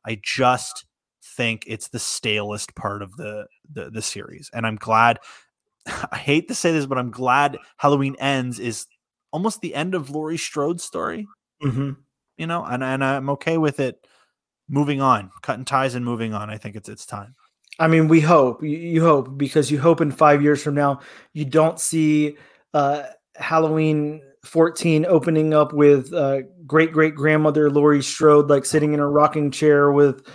[0.06, 0.84] I just
[1.24, 4.52] think it's the stalest part of the, the, the series.
[4.54, 5.20] And I'm glad.
[6.12, 8.88] I hate to say this, but I'm glad Halloween ends is
[9.32, 11.26] almost the end of Laurie Strode's story.
[11.64, 11.92] Mm-hmm
[12.38, 14.06] you know, and, and I'm okay with it
[14.70, 16.50] moving on, cutting ties and moving on.
[16.50, 17.36] I think it's it's time.
[17.78, 21.02] I mean, we hope you, hope because you hope in five years from now
[21.34, 22.38] you don't see
[22.74, 23.04] uh,
[23.36, 29.08] Halloween 14 opening up with uh, great great grandmother Laurie Strode like sitting in a
[29.08, 30.26] rocking chair with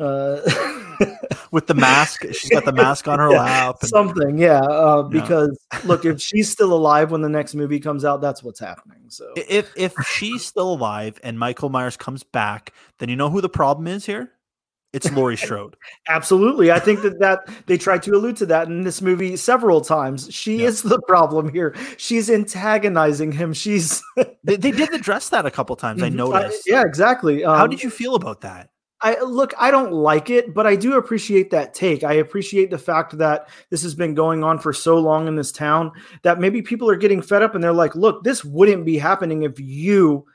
[0.00, 0.40] uh,
[1.50, 2.24] with the mask.
[2.32, 3.76] She's got the mask on her lap.
[3.80, 4.60] And, something, yeah.
[4.60, 5.80] Uh, because yeah.
[5.84, 9.04] look, if she's still alive when the next movie comes out, that's what's happening.
[9.08, 13.40] So if if she's still alive and Michael Myers comes back, then you know who
[13.40, 14.32] the problem is here.
[14.92, 15.76] It's Laurie Strode.
[16.08, 16.72] Absolutely.
[16.72, 20.32] I think that that they tried to allude to that in this movie several times.
[20.32, 21.74] She is the problem here.
[21.96, 23.52] She's antagonizing him.
[23.52, 26.02] She's they, they, did address that a couple times.
[26.02, 26.64] I noticed.
[26.66, 27.44] yeah, exactly.
[27.44, 28.69] Um, How did you feel about that?
[29.02, 32.04] I look, I don't like it, but I do appreciate that take.
[32.04, 35.52] I appreciate the fact that this has been going on for so long in this
[35.52, 35.92] town
[36.22, 39.42] that maybe people are getting fed up and they're like, look, this wouldn't be happening
[39.42, 40.26] if you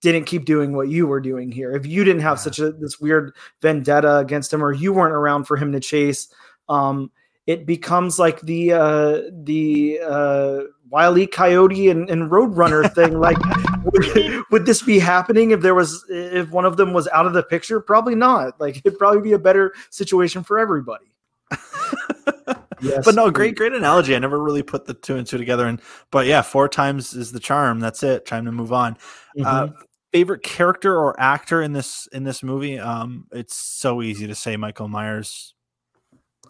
[0.00, 1.72] didn't keep doing what you were doing here.
[1.72, 5.44] If you didn't have such a this weird vendetta against him or you weren't around
[5.44, 6.28] for him to chase.
[6.68, 7.10] Um,
[7.46, 10.60] it becomes like the uh the uh
[10.94, 13.18] Wile Coyote and, and Roadrunner thing.
[13.18, 13.36] Like,
[13.84, 17.32] would, would, this be happening if there was if one of them was out of
[17.32, 17.80] the picture?
[17.80, 18.60] Probably not.
[18.60, 21.06] Like, it'd probably be a better situation for everybody.
[22.80, 24.14] yes, but no, great, great analogy.
[24.14, 25.66] I never really put the two and two together.
[25.66, 25.82] And
[26.12, 27.80] but yeah, four times is the charm.
[27.80, 28.24] That's it.
[28.24, 28.94] Time to move on.
[29.36, 29.44] Mm-hmm.
[29.44, 29.68] Uh,
[30.12, 32.78] favorite character or actor in this in this movie?
[32.78, 35.54] Um, it's so easy to say Michael Myers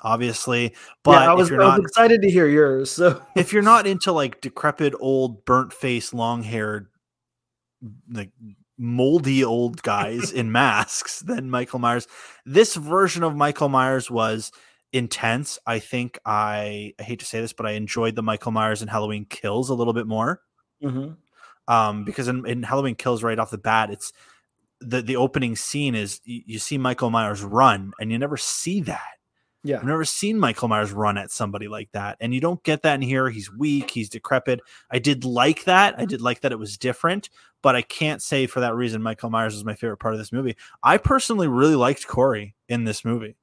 [0.03, 0.75] obviously.
[1.03, 2.91] But yeah, I was, I was not, excited to hear yours.
[2.91, 6.89] So if you're not into like decrepit, old, burnt face, long haired,
[8.11, 8.31] like
[8.79, 12.07] moldy old guys in masks, then Michael Myers.
[12.45, 14.53] This version of Michael Myers was
[14.93, 15.59] intense.
[15.67, 18.91] I think I, I hate to say this, but I enjoyed the Michael Myers and
[18.91, 20.41] Halloween Kills a little bit more.
[20.83, 21.13] Mm-hmm.
[21.67, 24.13] Um, because in, in Halloween Kills right off the bat, it's
[24.81, 28.83] the the opening scene is you, you see Michael Myers run, and you never see
[28.83, 29.15] that
[29.65, 29.79] yeah.
[29.79, 32.19] I've never seen Michael Myers run at somebody like that.
[32.21, 33.31] And you don't get that in here.
[33.31, 34.61] He's weak, he's decrepit.
[34.91, 35.99] I did like that.
[35.99, 37.31] I did like that it was different,
[37.63, 40.33] but I can't say for that reason Michael Myers is my favorite part of this
[40.33, 40.55] movie.
[40.83, 43.37] I personally really liked Corey in this movie.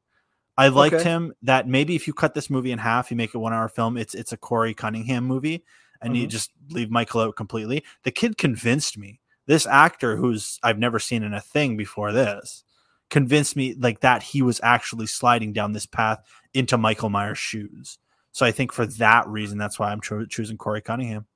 [0.57, 1.03] I liked okay.
[1.03, 3.67] him that maybe if you cut this movie in half, you make it one hour
[3.67, 5.63] film, it's it's a Corey Cunningham movie,
[6.01, 6.21] and mm-hmm.
[6.21, 7.83] you just leave Michael out completely.
[8.03, 9.21] The kid convinced me.
[9.47, 12.63] This actor who's I've never seen in a thing before this
[13.11, 17.99] convinced me like that he was actually sliding down this path into Michael Myers' shoes.
[18.31, 21.27] So I think for that reason, that's why I'm cho- choosing Corey Cunningham.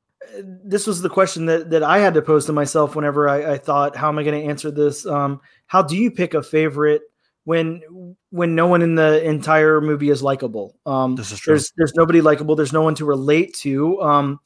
[0.41, 3.57] This was the question that, that I had to pose to myself whenever I, I
[3.57, 5.05] thought, how am I going to answer this?
[5.05, 7.03] Um, how do you pick a favorite
[7.43, 10.77] when when no one in the entire movie is likable?
[10.85, 11.51] Um, this is true.
[11.51, 12.55] There's there's nobody likable.
[12.55, 14.01] There's no one to relate to.
[14.01, 14.39] Um,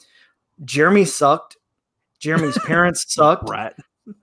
[0.66, 1.56] Jeremy sucked.
[2.20, 3.50] Jeremy's parents sucked.
[3.50, 3.76] Rat.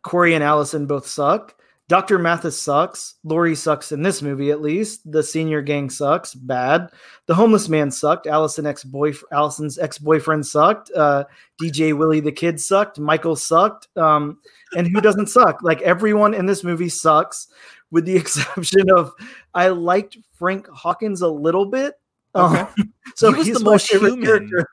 [0.03, 1.56] Corey and Allison both suck.
[1.89, 2.19] Dr.
[2.19, 3.15] Mathis sucks.
[3.23, 5.11] Laurie sucks in this movie, at least.
[5.11, 6.35] The senior gang sucks.
[6.35, 6.91] Bad.
[7.27, 8.27] The homeless man sucked.
[8.27, 8.85] Allison ex
[9.33, 10.91] Allison's ex boyfriend sucked.
[10.97, 11.25] Uh,
[11.61, 12.99] DJ Willie the kid sucked.
[12.99, 13.87] Michael sucked.
[13.97, 14.39] Um,
[14.77, 15.63] and who doesn't suck?
[15.63, 17.47] Like everyone in this movie sucks,
[17.93, 19.13] with the exception of
[19.55, 21.95] I liked Frank Hawkins a little bit.
[22.35, 22.61] Okay.
[22.61, 24.23] Um, so he he's the most human.
[24.25, 24.69] character.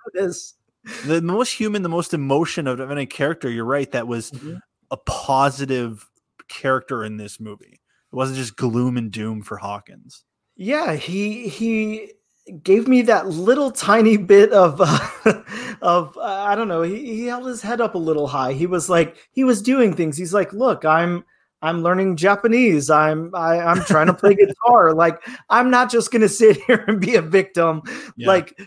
[1.05, 3.49] The most human, the most emotion of any character.
[3.49, 3.89] You're right.
[3.91, 4.55] That was mm-hmm.
[4.89, 6.09] a positive
[6.47, 7.79] character in this movie.
[8.11, 10.23] It wasn't just gloom and doom for Hawkins.
[10.55, 12.13] Yeah, he he
[12.61, 15.43] gave me that little tiny bit of uh,
[15.81, 16.81] of uh, I don't know.
[16.81, 18.53] He, he held his head up a little high.
[18.53, 20.17] He was like he was doing things.
[20.17, 21.23] He's like, look, I'm
[21.61, 22.89] I'm learning Japanese.
[22.89, 24.93] I'm I, am i am trying to play guitar.
[24.93, 27.81] Like I'm not just gonna sit here and be a victim
[28.15, 28.27] yeah.
[28.27, 28.59] like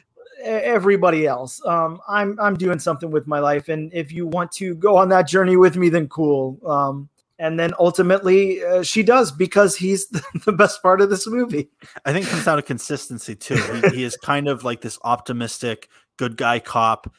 [0.43, 1.65] everybody else.
[1.67, 5.09] Um, I'm I'm doing something with my life, and if you want to go on
[5.11, 6.59] that journey with me, then cool.
[6.67, 7.09] Um,
[7.39, 10.09] and then ultimately uh, she does because he's
[10.45, 11.69] the best part of this movie.
[12.05, 13.57] I think it comes down to consistency too.
[13.57, 17.13] He, he, is kind of like this optimistic, good guy cop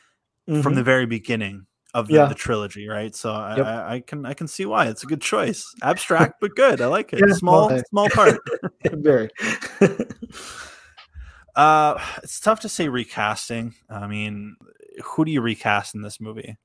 [0.48, 0.62] mm-hmm.
[0.62, 2.26] from the very beginning of the, yeah.
[2.26, 3.16] the trilogy, right?
[3.16, 3.66] So I, yep.
[3.66, 5.66] I, I, can I can see why it's a good choice.
[5.82, 6.82] Abstract but good.
[6.82, 7.20] I like it.
[7.20, 8.40] Yeah, small well, small part.
[8.92, 9.30] very.
[11.56, 13.74] uh, it's tough to say recasting.
[13.90, 14.56] I mean,
[15.04, 16.58] who do you recast in this movie?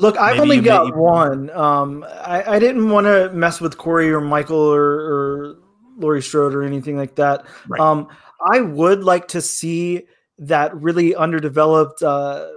[0.00, 1.50] Look, I've Maybe only got one.
[1.50, 5.56] Um, I, I didn't want to mess with Corey or Michael or, or
[5.98, 7.44] Laurie Strode or anything like that.
[7.68, 7.80] Right.
[7.80, 8.08] Um,
[8.52, 10.06] I would like to see
[10.38, 12.48] that really underdeveloped uh,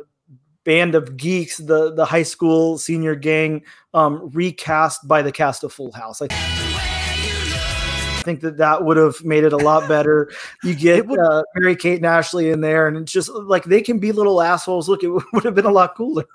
[0.63, 3.63] band of geeks, the the high school senior gang,
[3.93, 6.21] um, recast by the cast of Full House.
[6.21, 6.27] I
[8.23, 10.31] think that that would have made it a lot better.
[10.63, 13.81] You get would, uh, Mary Kate and Ashley in there, and it's just like they
[13.81, 14.89] can be little assholes.
[14.89, 16.25] Look, it would have been a lot cooler.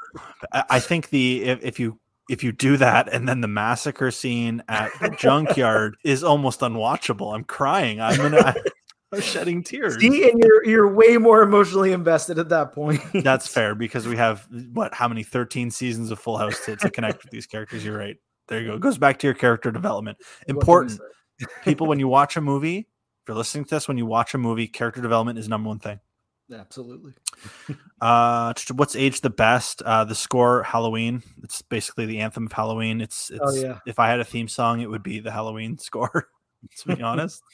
[0.53, 4.63] I think the if, if you if you do that and then the massacre scene
[4.69, 7.35] at the junkyard is almost unwatchable.
[7.35, 8.01] I'm crying.
[8.01, 8.55] I'm gonna
[9.13, 9.99] I'm shedding tears.
[9.99, 13.01] See, and you're you're way more emotionally invested at that point.
[13.15, 16.91] That's fair because we have what how many 13 seasons of Full House to, to
[16.91, 17.85] connect with these characters.
[17.85, 18.17] You're right.
[18.49, 18.75] There you go.
[18.75, 20.19] It goes back to your character development.
[20.47, 21.01] Important.
[21.65, 24.39] People, when you watch a movie, if you're listening to this, when you watch a
[24.39, 26.01] movie, character development is number one thing.
[26.53, 27.13] Absolutely.
[28.01, 29.83] uh, what's aged the best?
[29.83, 31.23] Uh, the score Halloween.
[31.43, 33.01] It's basically the anthem of Halloween.
[33.01, 33.79] It's, oh, it's oh, yeah.
[33.87, 36.29] if I had a theme song, it would be the Halloween score.
[36.79, 37.43] to be honest.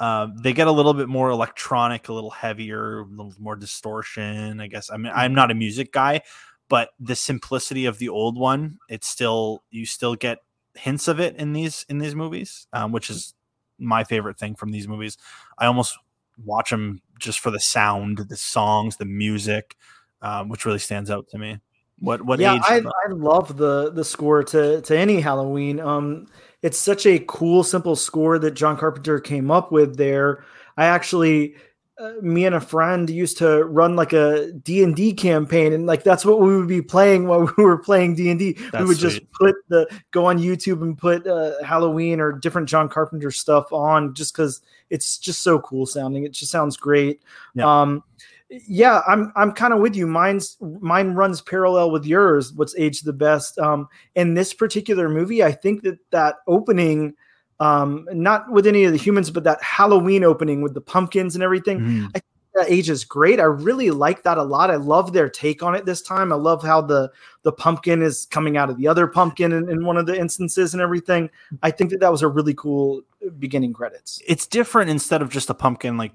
[0.00, 4.58] Um, they get a little bit more electronic, a little heavier, a little more distortion.
[4.58, 4.90] I guess.
[4.90, 6.22] I mean, I'm not a music guy,
[6.70, 10.38] but the simplicity of the old one, it's still you still get
[10.74, 13.34] hints of it in these in these movies, um, which is
[13.78, 15.16] my favorite thing from these movies.
[15.58, 15.96] I almost
[16.44, 19.76] watch them just for the sound, the songs, the music,
[20.22, 21.58] um, which really stands out to me.
[21.98, 22.62] What what yeah, age?
[22.64, 25.80] I, I love the the score to to any Halloween.
[25.80, 26.26] Um,
[26.62, 30.44] it's such a cool, simple score that John Carpenter came up with there.
[30.76, 31.54] I actually,
[32.00, 35.86] uh, me and a friend used to run like a D and D campaign, and
[35.86, 38.56] like that's what we would be playing while we were playing D and D.
[38.78, 39.10] We would sweet.
[39.10, 43.70] just put the go on YouTube and put uh, Halloween or different John Carpenter stuff
[43.72, 46.24] on, just because it's just so cool sounding.
[46.24, 47.20] It just sounds great.
[47.54, 47.80] Yeah.
[47.80, 48.02] Um,
[48.48, 50.06] yeah, I'm I'm kind of with you.
[50.06, 52.52] Mine's mine runs parallel with yours.
[52.52, 53.58] What's aged the best?
[53.58, 57.14] Um, in this particular movie, I think that that opening,
[57.60, 61.44] um, not with any of the humans, but that Halloween opening with the pumpkins and
[61.44, 62.08] everything, mm.
[62.08, 63.38] I think that ages great.
[63.38, 64.70] I really like that a lot.
[64.70, 66.32] I love their take on it this time.
[66.32, 69.84] I love how the the pumpkin is coming out of the other pumpkin in, in
[69.84, 71.30] one of the instances and everything.
[71.62, 73.02] I think that that was a really cool
[73.38, 74.20] beginning credits.
[74.26, 76.12] It's different instead of just a pumpkin like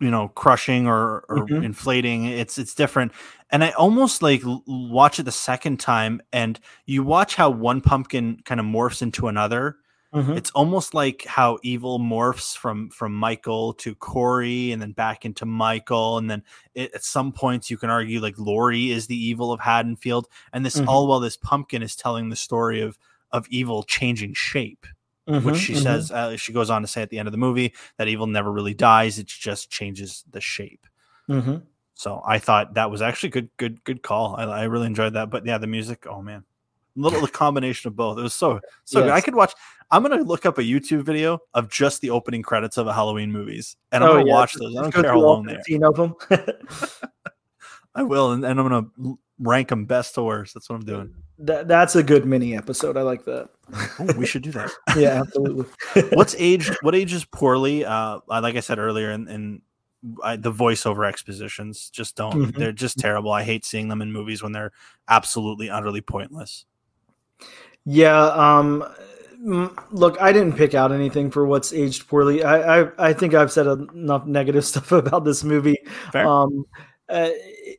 [0.00, 1.62] you know crushing or, or mm-hmm.
[1.62, 3.12] inflating it's it's different
[3.50, 8.40] and i almost like watch it the second time and you watch how one pumpkin
[8.46, 9.76] kind of morphs into another
[10.14, 10.32] mm-hmm.
[10.32, 15.44] it's almost like how evil morphs from from michael to corey and then back into
[15.46, 16.42] michael and then
[16.74, 20.64] it, at some points you can argue like laurie is the evil of haddonfield and
[20.64, 20.88] this mm-hmm.
[20.88, 22.98] all while this pumpkin is telling the story of
[23.32, 24.86] of evil changing shape
[25.28, 25.82] mm-hmm, which she mm-hmm.
[25.82, 28.26] says uh, she goes on to say at the end of the movie that evil
[28.26, 30.86] never really dies; it just changes the shape.
[31.28, 31.56] Mm-hmm.
[31.94, 34.34] So I thought that was actually good, good, good call.
[34.36, 35.28] I, I, really enjoyed that.
[35.28, 36.44] But yeah, the music, oh man,
[36.96, 38.18] little the combination of both.
[38.18, 39.06] It was so so yes.
[39.06, 39.12] good.
[39.12, 39.54] I could watch.
[39.90, 43.32] I'm gonna look up a YouTube video of just the opening credits of a Halloween
[43.32, 44.32] movies, and I'm oh, gonna yeah.
[44.32, 44.76] watch those.
[44.76, 45.88] I don't care how long they are.
[45.88, 46.14] of them.
[47.94, 50.54] I will, and, and I'm gonna rank them best to worst.
[50.54, 51.14] That's what I'm doing.
[51.38, 52.96] That, that's a good mini episode.
[52.96, 53.48] I like that.
[54.00, 54.70] Ooh, we should do that.
[54.96, 55.66] yeah, absolutely.
[56.12, 56.76] What's aged?
[56.82, 57.84] What ages poorly?
[57.84, 59.62] Uh, like I said earlier, in, in
[60.22, 62.34] I, the voiceover expositions just don't.
[62.34, 62.58] Mm-hmm.
[62.58, 63.32] They're just terrible.
[63.32, 64.72] I hate seeing them in movies when they're
[65.08, 66.64] absolutely utterly pointless.
[67.84, 68.26] Yeah.
[68.26, 68.84] Um.
[69.90, 72.44] Look, I didn't pick out anything for what's aged poorly.
[72.44, 75.78] I I, I think I've said enough negative stuff about this movie.
[76.12, 76.26] Fair.
[76.26, 76.66] Um.
[77.08, 77.30] Uh,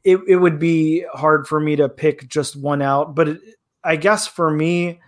[0.04, 3.40] it, it would be hard for me to pick just one out, but it,
[3.82, 5.00] I guess for me,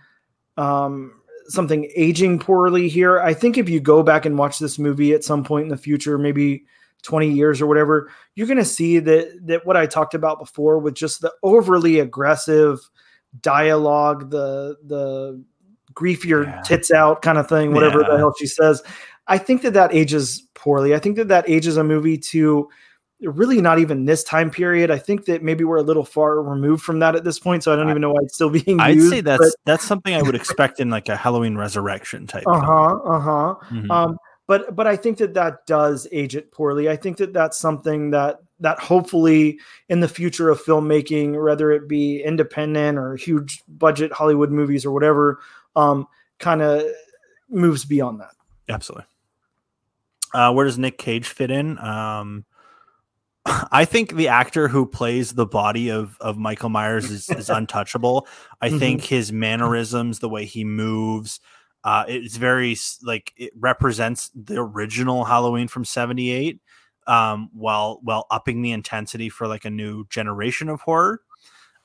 [0.56, 1.12] um,
[1.46, 3.20] something aging poorly here.
[3.20, 5.76] I think if you go back and watch this movie at some point in the
[5.76, 6.64] future, maybe
[7.02, 10.78] 20 years or whatever, you're going to see that that what I talked about before
[10.78, 12.80] with just the overly aggressive
[13.40, 15.42] dialogue, the the
[15.94, 16.60] grief your yeah.
[16.62, 18.08] tits out kind of thing, whatever yeah.
[18.10, 18.82] the hell she says.
[19.26, 20.94] I think that that ages poorly.
[20.94, 22.68] I think that that ages a movie to
[23.20, 24.90] really not even this time period.
[24.90, 27.72] I think that maybe we're a little far removed from that at this point, so
[27.72, 29.10] I don't even know why it's still being I'd used.
[29.10, 29.54] say that's but...
[29.64, 32.44] that's something I would expect in like a Halloween Resurrection type.
[32.46, 32.96] Uh huh.
[33.04, 33.54] Uh huh.
[33.70, 33.90] Mm-hmm.
[33.90, 34.16] Um,
[34.46, 36.88] but but I think that that does age it poorly.
[36.88, 39.60] I think that that's something that that hopefully
[39.90, 44.90] in the future of filmmaking, whether it be independent or huge budget Hollywood movies or
[44.90, 45.38] whatever,
[45.76, 46.06] um,
[46.38, 46.82] kind of
[47.50, 48.32] moves beyond that.
[48.68, 49.04] Absolutely.
[50.32, 51.78] Uh, where does Nick Cage fit in?
[51.78, 52.46] Um,
[53.46, 58.26] I think the actor who plays the body of of Michael Myers is, is untouchable.
[58.62, 58.78] I mm-hmm.
[58.78, 61.38] think his mannerisms, the way he moves,
[61.84, 66.60] uh, it's very like it represents the original Halloween from '78,
[67.06, 71.22] um, while while upping the intensity for like a new generation of horror.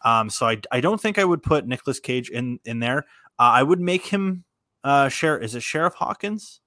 [0.03, 2.99] Um, so I I don't think I would put Nicolas Cage in in there.
[3.38, 4.43] Uh, I would make him
[4.84, 6.61] uh share is it Sheriff Hawkins?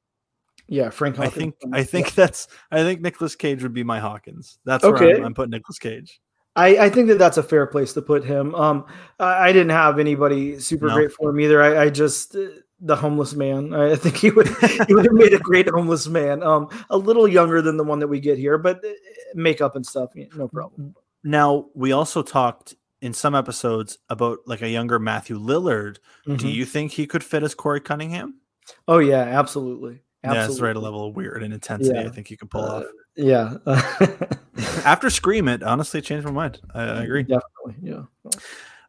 [0.69, 1.17] Yeah, Frank.
[1.17, 1.35] Hawkins.
[1.35, 2.13] I think I think yeah.
[2.17, 4.59] that's I think Nicolas Cage would be my Hawkins.
[4.65, 5.17] That's okay.
[5.17, 6.21] I'm, I'm putting Nicolas Cage.
[6.55, 8.55] I, I, think that that's a fair place to put him.
[8.55, 8.85] Um,
[9.19, 10.95] I, I didn't have anybody super no.
[10.95, 11.63] great for him either.
[11.63, 12.49] I, I, just uh,
[12.81, 13.73] the homeless man.
[13.73, 14.49] I think he would
[14.87, 16.43] he would have made a great homeless man.
[16.43, 18.89] Um, a little younger than the one that we get here, but uh,
[19.35, 20.95] makeup and stuff, no problem.
[21.25, 25.99] Now we also talked in some episodes about like a younger Matthew Lillard.
[26.27, 26.37] Mm-hmm.
[26.37, 28.41] Do you think he could fit as Corey Cunningham?
[28.89, 30.01] Oh yeah, absolutely.
[30.25, 30.47] Absolutely.
[30.47, 31.99] Yeah, it's right a level of weird and intensity.
[31.99, 32.07] Yeah.
[32.07, 32.85] I think he can pull uh, off.
[33.17, 33.57] Yeah.
[34.85, 36.61] After Scream, it honestly changed my mind.
[36.75, 37.23] I, I agree.
[37.23, 37.77] Definitely.
[37.83, 38.03] Yeah.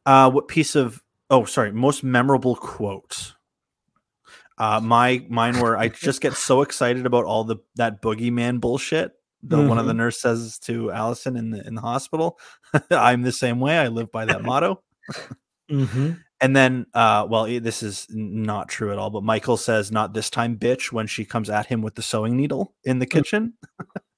[0.05, 1.01] Uh, what piece of?
[1.30, 1.71] Oh, sorry.
[1.71, 3.34] Most memorable quote.
[4.57, 9.13] Uh, my mine were I just get so excited about all the that boogeyman bullshit
[9.43, 9.67] the mm-hmm.
[9.67, 9.99] one of the mm-hmm.
[9.99, 12.39] nurse says to Allison in the in the hospital,
[12.89, 13.78] "I'm the same way.
[13.78, 14.82] I live by that motto."
[15.69, 16.11] mm-hmm.
[16.41, 19.09] And then, uh, well, this is not true at all.
[19.09, 22.38] But Michael says, "Not this time, bitch!" When she comes at him with the sewing
[22.38, 23.11] needle in the mm.
[23.11, 23.53] kitchen.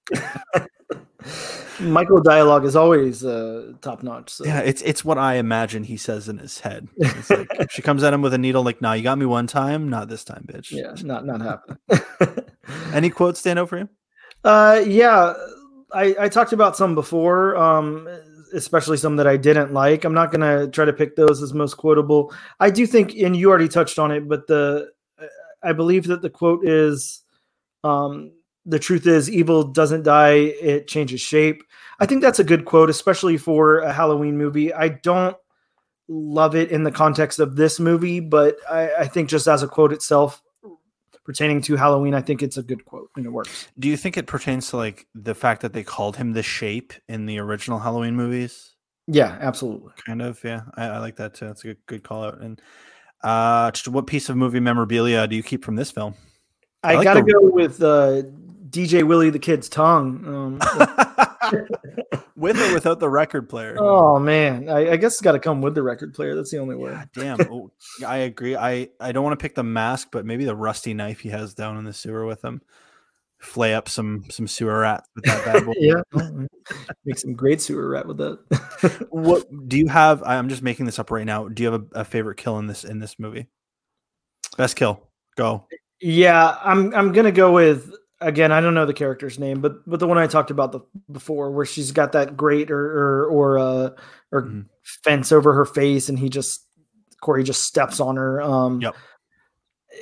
[1.79, 4.29] Michael dialogue is always uh, top notch.
[4.29, 4.45] So.
[4.45, 6.87] Yeah, it's it's what I imagine he says in his head.
[6.97, 9.47] It's like she comes at him with a needle, like, "Nah, you got me one
[9.47, 12.45] time, not this time, bitch." Yeah, not not happening.
[12.93, 13.89] Any quotes stand out for you?
[14.43, 15.33] Uh, yeah,
[15.93, 18.07] I, I talked about some before, um,
[18.53, 20.05] especially some that I didn't like.
[20.05, 22.33] I'm not gonna try to pick those as most quotable.
[22.59, 24.91] I do think, and you already touched on it, but the
[25.65, 27.23] I believe that the quote is,
[27.83, 28.31] um,
[28.65, 31.63] "The truth is, evil doesn't die; it changes shape."
[31.99, 34.73] I think that's a good quote, especially for a Halloween movie.
[34.73, 35.37] I don't
[36.07, 39.67] love it in the context of this movie, but I, I think just as a
[39.67, 40.41] quote itself,
[41.23, 43.67] pertaining to Halloween, I think it's a good quote and it works.
[43.79, 46.93] Do you think it pertains to like the fact that they called him the shape
[47.09, 48.75] in the original Halloween movies?
[49.07, 49.91] Yeah, absolutely.
[50.05, 50.61] Kind of, yeah.
[50.75, 51.47] I, I like that too.
[51.47, 52.41] That's a good, good call out.
[52.41, 52.61] And
[53.23, 56.13] uh what piece of movie memorabilia do you keep from this film?
[56.83, 57.33] I, I like gotta the...
[57.33, 58.23] go with uh
[58.75, 60.25] DJ Willie the Kid's tongue.
[60.27, 60.59] Um,
[62.35, 63.77] with or without the record player?
[63.79, 66.35] Oh man, I, I guess it's got to come with the record player.
[66.35, 66.97] That's the only way.
[67.13, 67.71] damn, oh,
[68.05, 68.57] I agree.
[68.57, 71.53] I I don't want to pick the mask, but maybe the rusty knife he has
[71.53, 72.61] down in the sewer with him.
[73.39, 75.73] Flay up some some sewer rats with that bad boy.
[75.77, 76.01] yeah,
[77.05, 79.07] make some great sewer rat with that.
[79.09, 80.21] what do you have?
[80.23, 81.47] I'm just making this up right now.
[81.47, 83.47] Do you have a, a favorite kill in this in this movie?
[84.57, 85.01] Best kill.
[85.37, 85.65] Go.
[86.01, 87.93] Yeah, I'm I'm gonna go with
[88.25, 90.81] again, I don't know the character's name, but but the one I talked about the,
[91.11, 93.89] before, where she's got that grate or or or, uh,
[94.31, 94.61] or mm-hmm.
[95.03, 96.65] fence over her face, and he just
[97.21, 98.41] Corey just steps on her.
[98.41, 98.95] Um, yep.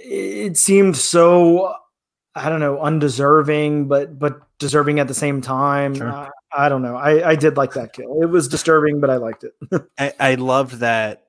[0.05, 1.75] It seemed so,
[2.33, 5.95] I don't know, undeserving, but but deserving at the same time.
[5.95, 6.11] Sure.
[6.11, 6.95] I, I, don't know.
[6.95, 8.21] I I did like that kill.
[8.23, 9.53] It was disturbing, but I liked it.
[9.99, 11.27] I, I loved that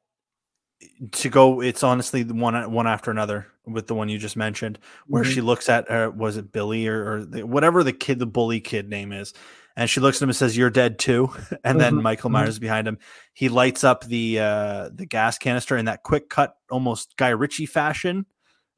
[1.12, 5.22] to go it's honestly one one after another with the one you just mentioned where
[5.22, 5.32] mm-hmm.
[5.32, 8.61] she looks at her was it billy or, or the, whatever the kid the bully
[8.61, 9.32] kid name is
[9.76, 11.30] and she looks at him and says you're dead too
[11.64, 12.02] and then mm-hmm.
[12.02, 12.44] michael mm-hmm.
[12.44, 12.98] myers behind him
[13.32, 17.66] he lights up the uh the gas canister in that quick cut almost guy ritchie
[17.66, 18.26] fashion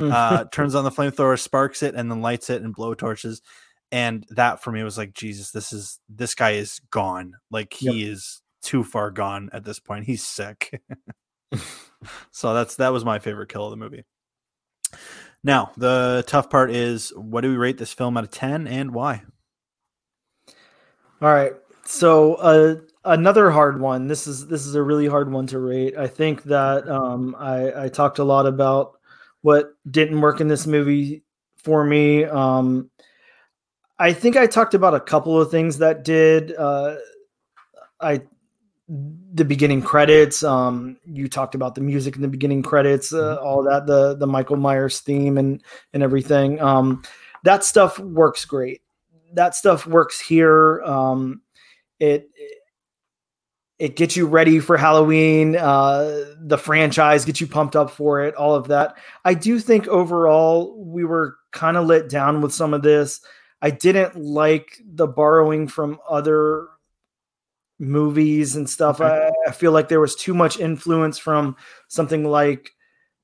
[0.00, 0.12] mm-hmm.
[0.12, 3.42] uh turns on the flamethrower sparks it and then lights it and blow torches
[3.92, 8.04] and that for me was like jesus this is this guy is gone like he
[8.04, 8.12] yep.
[8.12, 10.80] is too far gone at this point he's sick
[12.30, 14.04] so that's that was my favorite kill of the movie.
[15.42, 18.92] Now, the tough part is what do we rate this film out of 10 and
[18.92, 19.22] why?
[21.22, 21.52] All right.
[21.84, 24.08] So, uh, another hard one.
[24.08, 25.96] This is this is a really hard one to rate.
[25.96, 28.98] I think that um, I, I talked a lot about
[29.42, 31.22] what didn't work in this movie
[31.56, 32.24] for me.
[32.24, 32.90] Um,
[33.98, 36.54] I think I talked about a couple of things that did.
[36.54, 36.96] Uh,
[38.00, 38.22] I
[38.88, 40.42] the beginning credits.
[40.44, 43.46] Um, you talked about the music in the beginning credits, uh, mm-hmm.
[43.46, 45.62] all that, the the Michael Myers theme and
[45.92, 46.60] and everything.
[46.60, 47.02] Um,
[47.44, 48.82] that stuff works great.
[49.32, 50.82] That stuff works here.
[50.82, 51.42] Um,
[51.98, 52.30] it
[53.78, 55.56] it gets you ready for Halloween.
[55.56, 58.34] Uh, the franchise gets you pumped up for it.
[58.34, 58.96] All of that.
[59.24, 63.20] I do think overall we were kind of let down with some of this.
[63.60, 66.68] I didn't like the borrowing from other
[67.78, 69.00] movies and stuff.
[69.00, 69.30] Okay.
[69.46, 71.56] I, I, feel like there was too much influence from
[71.88, 72.74] something like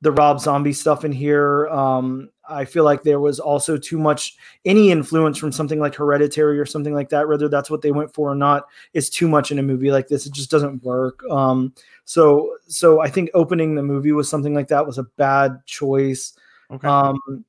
[0.03, 1.69] the Rob Zombie stuff in here.
[1.69, 6.59] Um, I feel like there was also too much any influence from something like Hereditary
[6.59, 7.29] or something like that.
[7.29, 10.09] Whether that's what they went for or not is too much in a movie like
[10.09, 10.27] this.
[10.27, 11.23] It just doesn't work.
[11.31, 11.73] Um,
[12.05, 16.35] so so I think opening the movie with something like that was a bad choice.
[16.71, 16.87] Okay.
[16.89, 17.45] Um,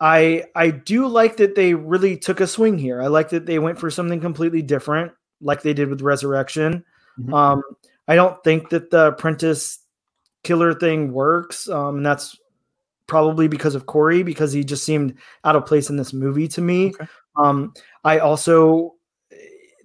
[0.00, 3.02] I I do like that they really took a swing here.
[3.02, 6.84] I like that they went for something completely different, like they did with Resurrection.
[7.18, 7.34] Mm-hmm.
[7.34, 7.62] Um,
[8.06, 9.78] I don't think that the apprentice
[10.44, 11.68] killer thing works.
[11.68, 12.36] Um, and that's
[13.06, 15.14] probably because of Corey, because he just seemed
[15.44, 16.88] out of place in this movie to me.
[16.88, 17.06] Okay.
[17.36, 17.72] Um,
[18.04, 18.94] I also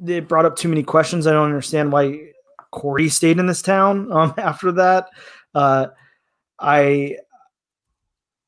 [0.05, 1.27] it brought up too many questions.
[1.27, 2.31] I don't understand why
[2.71, 5.09] Corey stayed in this town um, after that.
[5.53, 5.87] Uh,
[6.59, 7.17] I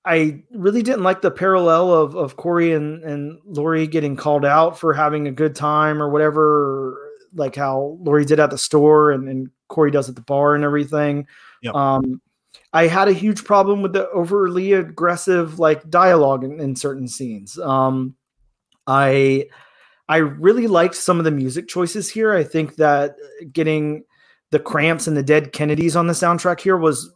[0.05, 4.77] I really didn't like the parallel of of Corey and and Laurie getting called out
[4.77, 6.97] for having a good time or whatever,
[7.33, 10.63] like how Laurie did at the store and, and Corey does at the bar and
[10.63, 11.27] everything.
[11.63, 11.73] Yep.
[11.73, 12.21] Um,
[12.71, 17.57] I had a huge problem with the overly aggressive like dialogue in, in certain scenes.
[17.57, 18.15] Um,
[18.85, 19.47] I
[20.07, 22.33] I really liked some of the music choices here.
[22.33, 23.15] I think that
[23.51, 24.03] getting
[24.51, 27.11] the Cramps and the Dead Kennedys on the soundtrack here was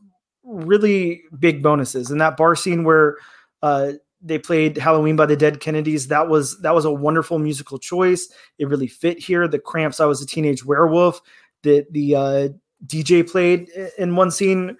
[0.49, 2.09] really big bonuses.
[2.11, 3.17] And that bar scene where
[3.61, 7.77] uh, they played Halloween by the Dead Kennedys, that was that was a wonderful musical
[7.77, 8.29] choice.
[8.57, 9.47] It really fit here.
[9.47, 11.21] The Cramps, I was a teenage werewolf.
[11.63, 12.49] The the uh,
[12.85, 14.77] DJ played in one scene.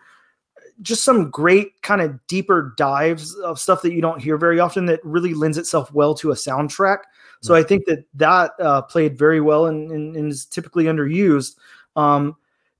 [0.82, 4.86] Just some great kind of deeper dives of stuff that you don't hear very often
[4.86, 7.00] that really lends itself well to a soundtrack.
[7.42, 11.56] So I think that that uh, played very well and, and, and, is typically underused.
[11.96, 12.36] Um,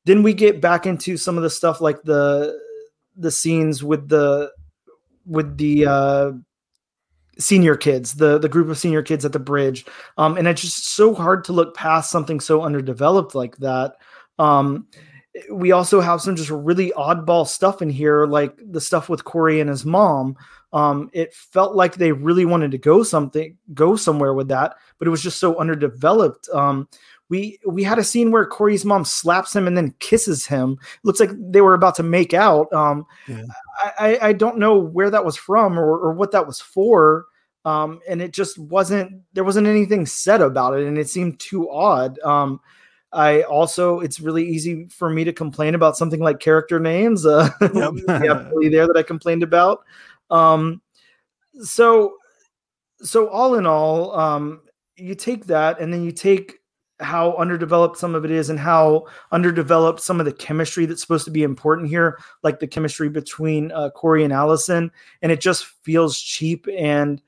[0.06, 2.60] then we get back into some of the stuff like the
[3.20, 4.52] the scenes with the
[5.26, 6.32] with the uh,
[7.38, 9.86] senior kids, the the group of senior kids at the bridge,
[10.18, 13.96] um, and it's just so hard to look past something so underdeveloped like that.
[14.38, 14.88] Um,
[15.52, 19.60] we also have some just really oddball stuff in here, like the stuff with Corey
[19.60, 20.36] and his mom.
[20.74, 25.08] Um, it felt like they really wanted to go something, go somewhere with that, but
[25.08, 26.50] it was just so underdeveloped.
[26.50, 26.88] Um,
[27.30, 30.74] we we had a scene where Corey's mom slaps him and then kisses him.
[30.82, 32.72] It looks like they were about to make out.
[32.74, 33.44] Um, yeah.
[34.00, 37.26] I, I don't know where that was from or, or what that was for.
[37.66, 41.70] Um, and it just wasn't there wasn't anything said about it, and it seemed too
[41.70, 42.18] odd.
[42.20, 42.60] Um,
[43.12, 47.26] I also, it's really easy for me to complain about something like character names.
[47.26, 47.94] Uh, yep.
[48.08, 49.84] yeah, there that I complained about.
[50.30, 50.82] Um,
[51.62, 52.14] so,
[53.02, 54.62] so all in all, um,
[54.96, 56.59] you take that and then you take
[57.00, 61.26] how underdeveloped some of it is and how underdeveloped some of the chemistry that's supposed
[61.26, 64.92] to be important here, like the chemistry between uh, Corey and Allison,
[65.22, 67.22] and it just feels cheap and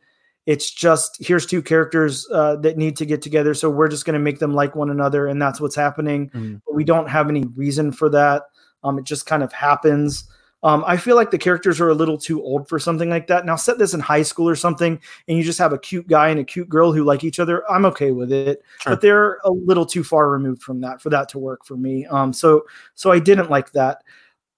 [0.47, 4.15] it's just here's two characters uh, that need to get together, so we're just going
[4.15, 6.29] to make them like one another, and that's what's happening.
[6.31, 6.61] Mm.
[6.65, 8.43] But we don't have any reason for that.
[8.83, 10.25] Um, it just kind of happens.
[10.63, 13.45] Um, I feel like the characters are a little too old for something like that.
[13.45, 16.29] Now, set this in high school or something, and you just have a cute guy
[16.29, 17.69] and a cute girl who like each other.
[17.69, 18.93] I'm okay with it, sure.
[18.93, 22.05] but they're a little too far removed from that for that to work for me.
[22.05, 24.03] Um, so, so I didn't like that.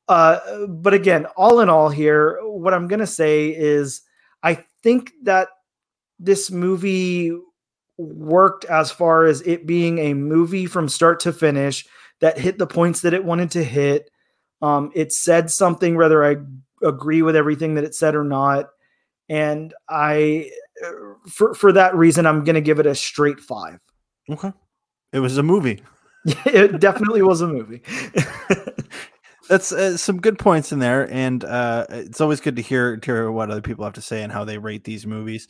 [0.09, 4.01] Uh, but again, all in all, here, what I'm gonna say is,
[4.41, 5.47] I think that
[6.19, 7.31] this movie
[7.97, 11.85] worked as far as it being a movie from start to finish
[12.19, 14.09] that hit the points that it wanted to hit.
[14.63, 16.37] Um, it said something, whether I
[16.81, 18.69] agree with everything that it said or not.
[19.27, 20.51] And I,
[21.29, 23.79] for for that reason, I'm going to give it a straight five.
[24.29, 24.53] Okay,
[25.11, 25.83] it was a movie.
[26.25, 27.81] it definitely was a movie.
[29.49, 33.05] That's uh, some good points in there, and uh, it's always good to hear to
[33.05, 35.49] hear what other people have to say and how they rate these movies.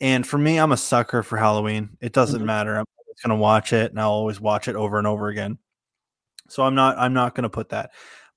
[0.00, 1.96] And for me, I'm a sucker for Halloween.
[2.00, 2.46] It doesn't mm-hmm.
[2.46, 2.74] matter.
[2.76, 5.58] I'm always going to watch it and I'll always watch it over and over again.
[6.48, 7.92] So I'm not I'm not going to put that.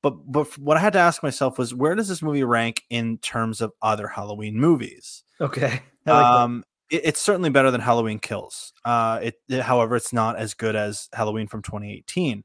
[0.05, 3.17] But but what I had to ask myself was where does this movie rank in
[3.17, 5.23] terms of other Halloween movies?
[5.41, 5.81] Okay.
[6.07, 8.73] Like um it, it's certainly better than Halloween Kills.
[8.85, 12.43] Uh it, it however it's not as good as Halloween from 2018.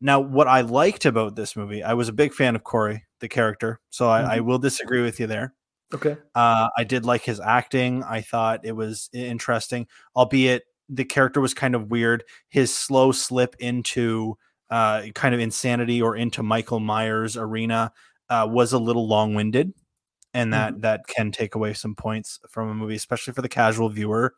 [0.00, 3.26] Now, what I liked about this movie, I was a big fan of Corey, the
[3.26, 3.80] character.
[3.90, 4.30] So I, mm-hmm.
[4.30, 5.54] I will disagree with you there.
[5.92, 6.16] Okay.
[6.36, 8.04] Uh, I did like his acting.
[8.04, 12.22] I thought it was interesting, albeit the character was kind of weird.
[12.48, 14.38] His slow slip into
[14.70, 17.92] uh, kind of insanity or into Michael Myers arena
[18.28, 19.72] uh, was a little long winded,
[20.34, 20.80] and that mm-hmm.
[20.82, 24.34] that can take away some points from a movie, especially for the casual viewer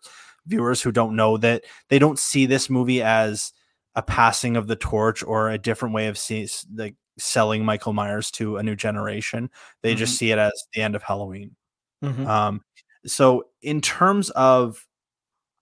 [0.47, 3.53] viewers who don't know that they don't see this movie as
[3.95, 8.31] a passing of the torch or a different way of seeing like selling Michael Myers
[8.33, 9.51] to a new generation.
[9.83, 9.99] They mm-hmm.
[9.99, 11.55] just see it as the end of Halloween.
[12.03, 12.27] Mm-hmm.
[12.27, 12.63] Um,
[13.07, 14.87] so in terms of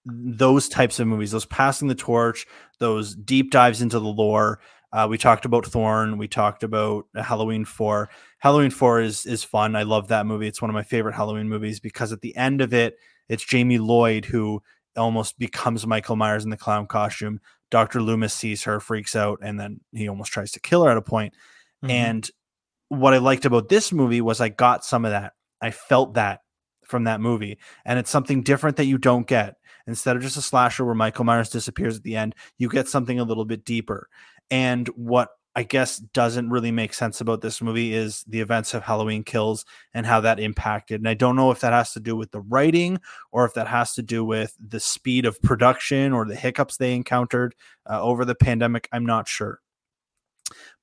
[0.04, 2.46] those types of movies, those passing the torch,
[2.78, 4.60] those deep dives into the lore,
[4.92, 6.18] Uh, we talked about Thorn.
[6.18, 8.10] We talked about Halloween Four.
[8.38, 9.76] Halloween Four is is fun.
[9.76, 10.48] I love that movie.
[10.48, 12.96] It's one of my favorite Halloween movies because at the end of it,
[13.28, 14.62] it's Jamie Lloyd who
[14.96, 17.38] almost becomes Michael Myers in the clown costume.
[17.70, 18.02] Dr.
[18.02, 21.02] Loomis sees her, freaks out, and then he almost tries to kill her at a
[21.02, 21.34] point.
[21.84, 21.90] Mm-hmm.
[21.92, 22.30] And
[22.88, 25.34] what I liked about this movie was I got some of that.
[25.60, 26.40] I felt that
[26.90, 27.58] from that movie.
[27.84, 29.56] And it's something different that you don't get.
[29.86, 33.18] Instead of just a slasher where Michael Myers disappears at the end, you get something
[33.18, 34.08] a little bit deeper.
[34.50, 38.84] And what I guess doesn't really make sense about this movie is the events of
[38.84, 41.00] Halloween Kills and how that impacted.
[41.00, 43.00] And I don't know if that has to do with the writing
[43.32, 46.94] or if that has to do with the speed of production or the hiccups they
[46.94, 47.56] encountered
[47.88, 48.88] uh, over the pandemic.
[48.92, 49.60] I'm not sure.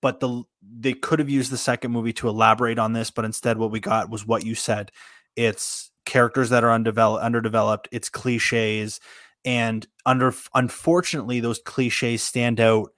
[0.01, 3.57] But the they could have used the second movie to elaborate on this, but instead
[3.57, 4.91] what we got was what you said.
[5.35, 7.87] It's characters that are undeveloped, underdeveloped.
[7.91, 8.99] It's cliches,
[9.45, 12.89] and under unfortunately, those cliches stand out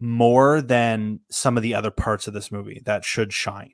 [0.00, 3.72] more than some of the other parts of this movie that should shine.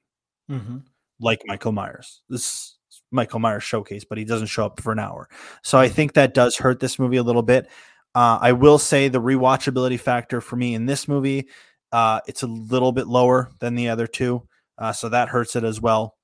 [0.50, 0.78] Mm-hmm.
[1.20, 2.22] Like Michael Myers.
[2.28, 2.76] This
[3.10, 5.28] Michael Myers showcase, but he doesn't show up for an hour.
[5.62, 7.68] So I think that does hurt this movie a little bit.
[8.14, 11.48] Uh, I will say the rewatchability factor for me in this movie,
[11.92, 14.46] uh, it's a little bit lower than the other two,
[14.78, 16.16] uh, so that hurts it as well.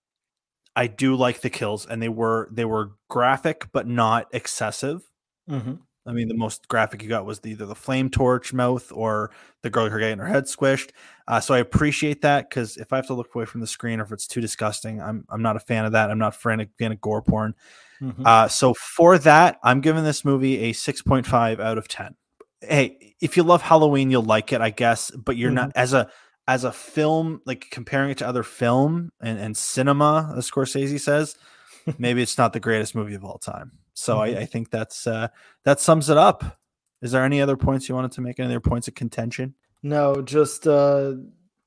[0.79, 5.03] I do like the kills, and they were they were graphic but not excessive.
[5.51, 5.75] Mm-hmm.
[6.07, 9.33] I mean, the most graphic you got was the, either the flame torch mouth or
[9.65, 10.91] the girl her getting her head squished.
[11.27, 13.99] Uh, so I appreciate that because if I have to look away from the screen
[13.99, 16.13] or if it's too disgusting, I'm I'm not a fan of that.
[16.13, 17.57] I'm not a fan of, fan of gore porn.
[18.01, 18.23] Mm-hmm.
[18.25, 22.15] Uh, so for that, I'm giving this movie a 6.5 out of 10.
[22.61, 25.11] Hey, if you love Halloween, you'll like it, I guess.
[25.11, 25.57] But you're mm-hmm.
[25.57, 26.09] not as a
[26.49, 31.37] as a film, like comparing it to other film and, and cinema, as Scorsese says,
[31.99, 33.73] maybe it's not the greatest movie of all time.
[33.93, 34.39] So mm-hmm.
[34.39, 35.29] I, I, think that's uh,
[35.65, 36.59] that sums it up.
[37.03, 38.41] Is there any other points you wanted to make?
[38.41, 39.55] Any other points of contention?
[39.83, 41.13] No, just uh,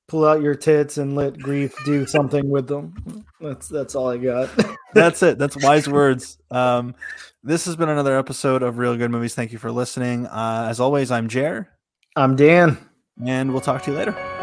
[0.08, 3.24] pull out your tits and let grief do something with them.
[3.40, 4.49] That's that's all I got.
[4.94, 5.38] that's it.
[5.38, 6.40] That's wise words.
[6.49, 6.95] Um,
[7.44, 9.36] this has been another episode of Real Good Movies.
[9.36, 10.26] Thank you for listening.
[10.26, 11.70] Uh, as always, I'm Jer.
[12.16, 12.78] I'm Dan.
[13.24, 14.41] And we'll talk to you later.